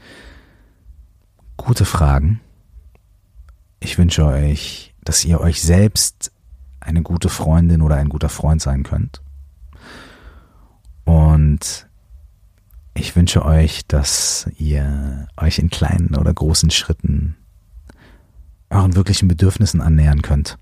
gute 1.57 1.85
Fragen. 1.85 2.41
Ich 3.81 3.99
wünsche 3.99 4.25
euch, 4.25 4.95
dass 5.03 5.25
ihr 5.25 5.41
euch 5.41 5.61
selbst 5.61 6.33
eine 6.85 7.03
gute 7.03 7.29
Freundin 7.29 7.83
oder 7.83 7.97
ein 7.97 8.09
guter 8.09 8.29
Freund 8.29 8.63
sein 8.63 8.83
könnt. 8.83 9.23
Und 11.05 11.87
ich 12.95 13.17
wünsche 13.17 13.45
euch, 13.45 13.87
dass 13.87 14.49
ihr 14.57 15.27
euch 15.37 15.59
in 15.59 15.71
kleinen 15.71 16.15
oder 16.15 16.33
großen 16.33 16.71
Schritten 16.71 17.37
euren 18.71 18.95
wirklichen 18.95 19.29
Bedürfnissen 19.29 19.81
annähern 19.81 20.23
könnt. 20.23 20.59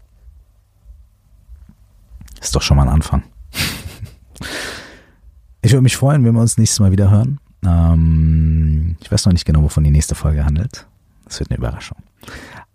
Ist 2.40 2.54
doch 2.54 2.62
schon 2.62 2.76
mal 2.76 2.84
ein 2.84 2.94
Anfang. 2.94 3.22
ich 5.62 5.72
würde 5.72 5.82
mich 5.82 5.96
freuen, 5.96 6.24
wenn 6.24 6.34
wir 6.34 6.40
uns 6.40 6.58
nächstes 6.58 6.80
Mal 6.80 6.90
wieder 6.90 7.10
hören. 7.10 7.38
Ähm, 7.64 8.96
ich 9.00 9.10
weiß 9.10 9.26
noch 9.26 9.32
nicht 9.32 9.44
genau, 9.44 9.62
wovon 9.62 9.84
die 9.84 9.90
nächste 9.90 10.14
Folge 10.14 10.44
handelt. 10.44 10.86
Das 11.24 11.38
wird 11.38 11.50
eine 11.50 11.58
Überraschung. 11.58 11.98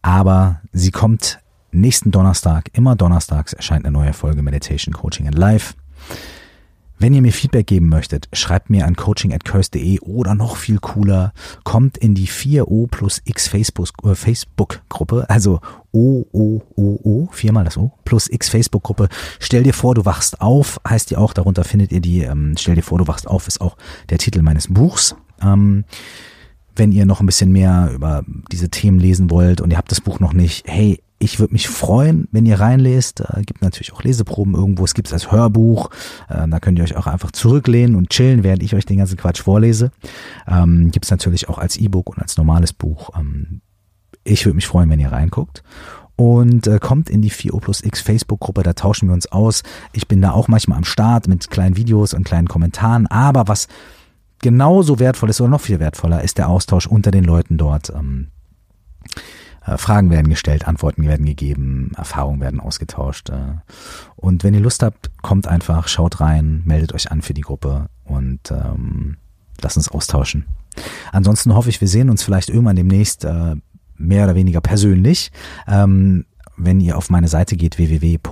Aber 0.01 0.61
sie 0.71 0.91
kommt 0.91 1.39
nächsten 1.71 2.11
Donnerstag, 2.11 2.69
immer 2.73 2.95
donnerstags 2.95 3.53
erscheint 3.53 3.85
eine 3.85 3.91
neue 3.91 4.13
Folge 4.13 4.41
Meditation 4.41 4.93
Coaching 4.93 5.27
and 5.27 5.37
Life. 5.37 5.73
Wenn 6.99 7.13
ihr 7.13 7.21
mir 7.21 7.31
Feedback 7.31 7.67
geben 7.67 7.89
möchtet, 7.89 8.27
schreibt 8.33 8.71
mir 8.71 8.87
an 8.87 8.95
coaching@curse.de 8.95 9.99
oder 9.99 10.33
noch 10.33 10.55
viel 10.55 10.79
cooler, 10.79 11.31
kommt 11.63 11.95
in 11.95 12.15
die 12.15 12.27
4O 12.27 12.87
plus 12.87 13.21
X 13.23 13.47
Facebook, 13.47 13.89
äh, 14.03 14.15
Facebook 14.15 14.81
Gruppe, 14.89 15.29
also 15.29 15.61
O 15.91 16.25
O 16.31 16.63
O 16.75 16.99
O, 17.03 17.29
viermal 17.31 17.65
das 17.65 17.77
O, 17.77 17.91
plus 18.03 18.27
X 18.27 18.49
Facebook 18.49 18.81
Gruppe. 18.81 19.09
Stell 19.39 19.61
dir 19.61 19.75
vor, 19.75 19.93
du 19.93 20.05
wachst 20.05 20.41
auf, 20.41 20.81
heißt 20.87 21.11
die 21.11 21.17
auch, 21.17 21.33
darunter 21.33 21.63
findet 21.63 21.91
ihr 21.91 22.01
die, 22.01 22.21
ähm, 22.21 22.55
stell 22.57 22.73
dir 22.73 22.81
vor, 22.81 22.97
du 22.97 23.07
wachst 23.07 23.27
auf, 23.27 23.47
ist 23.47 23.61
auch 23.61 23.77
der 24.09 24.17
Titel 24.17 24.41
meines 24.41 24.73
Buchs. 24.73 25.15
Ähm, 25.43 25.85
wenn 26.77 26.91
ihr 26.91 27.05
noch 27.05 27.19
ein 27.19 27.25
bisschen 27.25 27.51
mehr 27.51 27.91
über 27.93 28.23
diese 28.51 28.69
Themen 28.69 28.99
lesen 28.99 29.29
wollt 29.29 29.61
und 29.61 29.71
ihr 29.71 29.77
habt 29.77 29.91
das 29.91 30.01
Buch 30.01 30.19
noch 30.19 30.33
nicht, 30.33 30.65
hey, 30.67 31.01
ich 31.19 31.39
würde 31.39 31.53
mich 31.53 31.67
freuen, 31.67 32.27
wenn 32.31 32.45
ihr 32.45 32.59
reinlest. 32.59 33.21
Äh, 33.21 33.41
gibt 33.43 33.61
natürlich 33.61 33.93
auch 33.93 34.03
Leseproben 34.03 34.53
irgendwo. 34.53 34.85
Es 34.85 34.93
gibt 34.93 35.07
es 35.07 35.13
als 35.13 35.31
Hörbuch. 35.31 35.89
Äh, 36.29 36.47
da 36.47 36.59
könnt 36.59 36.77
ihr 36.77 36.83
euch 36.83 36.95
auch 36.95 37.07
einfach 37.07 37.31
zurücklehnen 37.31 37.95
und 37.95 38.09
chillen, 38.09 38.43
während 38.43 38.61
ich 38.61 38.75
euch 38.75 38.85
den 38.85 38.97
ganzen 38.97 39.17
Quatsch 39.17 39.41
vorlese. 39.41 39.91
Ähm, 40.47 40.91
gibt 40.91 41.05
es 41.05 41.11
natürlich 41.11 41.49
auch 41.49 41.57
als 41.57 41.77
E-Book 41.77 42.09
und 42.09 42.21
als 42.21 42.37
normales 42.37 42.71
Buch. 42.71 43.09
Ähm, 43.17 43.61
ich 44.23 44.45
würde 44.45 44.57
mich 44.57 44.67
freuen, 44.67 44.89
wenn 44.89 44.99
ihr 44.99 45.11
reinguckt. 45.11 45.63
Und 46.15 46.67
äh, 46.67 46.79
kommt 46.79 47.09
in 47.09 47.21
die 47.21 47.31
4O 47.31 47.59
plus 47.59 47.83
X 47.83 48.01
Facebook-Gruppe, 48.01 48.63
da 48.63 48.73
tauschen 48.73 49.07
wir 49.07 49.13
uns 49.13 49.31
aus. 49.31 49.61
Ich 49.93 50.07
bin 50.07 50.21
da 50.21 50.31
auch 50.31 50.47
manchmal 50.47 50.79
am 50.79 50.83
Start 50.83 51.27
mit 51.27 51.49
kleinen 51.49 51.77
Videos 51.77 52.13
und 52.13 52.23
kleinen 52.23 52.47
Kommentaren. 52.47 53.07
Aber 53.07 53.47
was 53.47 53.67
genauso 54.39 54.99
wertvoll 54.99 55.29
ist 55.29 55.41
oder 55.41 55.49
noch 55.49 55.61
viel 55.61 55.79
wertvoller, 55.79 56.23
ist 56.23 56.37
der 56.37 56.49
Austausch 56.49 56.87
unter 56.87 57.11
den 57.11 57.23
Leuten 57.23 57.57
dort. 57.57 57.89
Ähm, 57.89 58.27
äh, 59.65 59.77
Fragen 59.77 60.09
werden 60.09 60.29
gestellt, 60.29 60.67
Antworten 60.67 61.03
werden 61.07 61.25
gegeben, 61.25 61.91
Erfahrungen 61.97 62.41
werden 62.41 62.59
ausgetauscht. 62.59 63.29
Äh. 63.29 63.55
Und 64.15 64.43
wenn 64.43 64.53
ihr 64.53 64.61
Lust 64.61 64.81
habt, 64.81 65.11
kommt 65.21 65.47
einfach, 65.47 65.87
schaut 65.87 66.19
rein, 66.21 66.61
meldet 66.65 66.93
euch 66.93 67.11
an 67.11 67.21
für 67.21 67.33
die 67.33 67.41
Gruppe 67.41 67.87
und 68.05 68.51
ähm, 68.51 69.17
lasst 69.61 69.77
uns 69.77 69.89
austauschen. 69.89 70.45
Ansonsten 71.11 71.53
hoffe 71.53 71.69
ich, 71.69 71.81
wir 71.81 71.87
sehen 71.87 72.09
uns 72.09 72.23
vielleicht 72.23 72.49
irgendwann 72.49 72.75
demnächst 72.75 73.25
äh, 73.25 73.55
mehr 73.97 74.25
oder 74.25 74.35
weniger 74.35 74.61
persönlich. 74.61 75.31
Ähm, 75.67 76.25
wenn 76.57 76.81
ihr 76.81 76.97
auf 76.97 77.09
meine 77.09 77.27
Seite 77.27 77.55
geht, 77.55 77.77
www.curse.de 77.77 78.27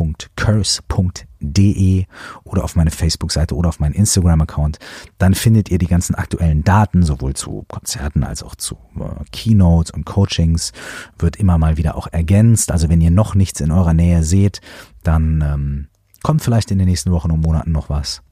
oder 2.43 2.63
auf 2.63 2.75
meine 2.75 2.89
Facebook-Seite 2.91 3.55
oder 3.55 3.69
auf 3.69 3.79
meinen 3.79 3.93
Instagram-Account, 3.93 4.79
dann 5.19 5.35
findet 5.35 5.69
ihr 5.69 5.77
die 5.77 5.87
ganzen 5.87 6.15
aktuellen 6.15 6.63
Daten, 6.63 7.03
sowohl 7.03 7.35
zu 7.35 7.63
Konzerten 7.67 8.23
als 8.23 8.41
auch 8.43 8.55
zu 8.55 8.75
äh, 8.99 9.23
Keynotes 9.31 9.91
und 9.91 10.05
Coachings, 10.05 10.73
wird 11.19 11.35
immer 11.37 11.57
mal 11.57 11.77
wieder 11.77 11.95
auch 11.95 12.07
ergänzt. 12.11 12.71
Also 12.71 12.89
wenn 12.89 12.99
ihr 13.01 13.11
noch 13.11 13.35
nichts 13.35 13.61
in 13.61 13.71
eurer 13.71 13.93
Nähe 13.93 14.23
seht, 14.23 14.59
dann 15.03 15.41
ähm, 15.41 15.87
kommt 16.23 16.41
vielleicht 16.41 16.71
in 16.71 16.79
den 16.79 16.87
nächsten 16.87 17.11
Wochen 17.11 17.29
und 17.31 17.41
Monaten 17.41 17.71
noch 17.71 17.89
was. 17.89 18.23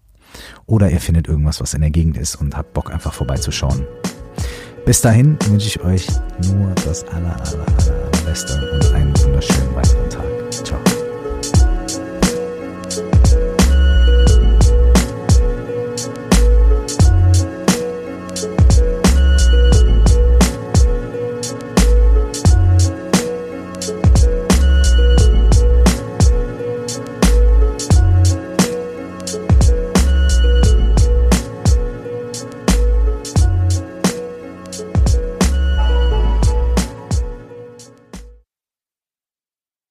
Oder 0.65 0.89
ihr 0.89 0.99
findet 0.99 1.27
irgendwas, 1.27 1.61
was 1.61 1.75
in 1.75 1.81
der 1.81 1.91
Gegend 1.91 2.17
ist 2.17 2.35
und 2.35 2.57
habt 2.57 2.73
Bock 2.73 2.91
einfach 2.91 3.13
vorbeizuschauen. 3.13 3.85
Bis 4.85 4.99
dahin 4.99 5.37
wünsche 5.47 5.67
ich 5.67 5.81
euch 5.81 6.07
nur 6.51 6.75
das 6.85 7.05
aller, 7.07 7.35
aller, 7.39 7.65
aller, 7.65 8.09
allerbeste 8.11 8.69
und 8.73 8.93
einen 8.93 9.17
wunderschönen 9.23 9.75
Weiter. 9.75 9.92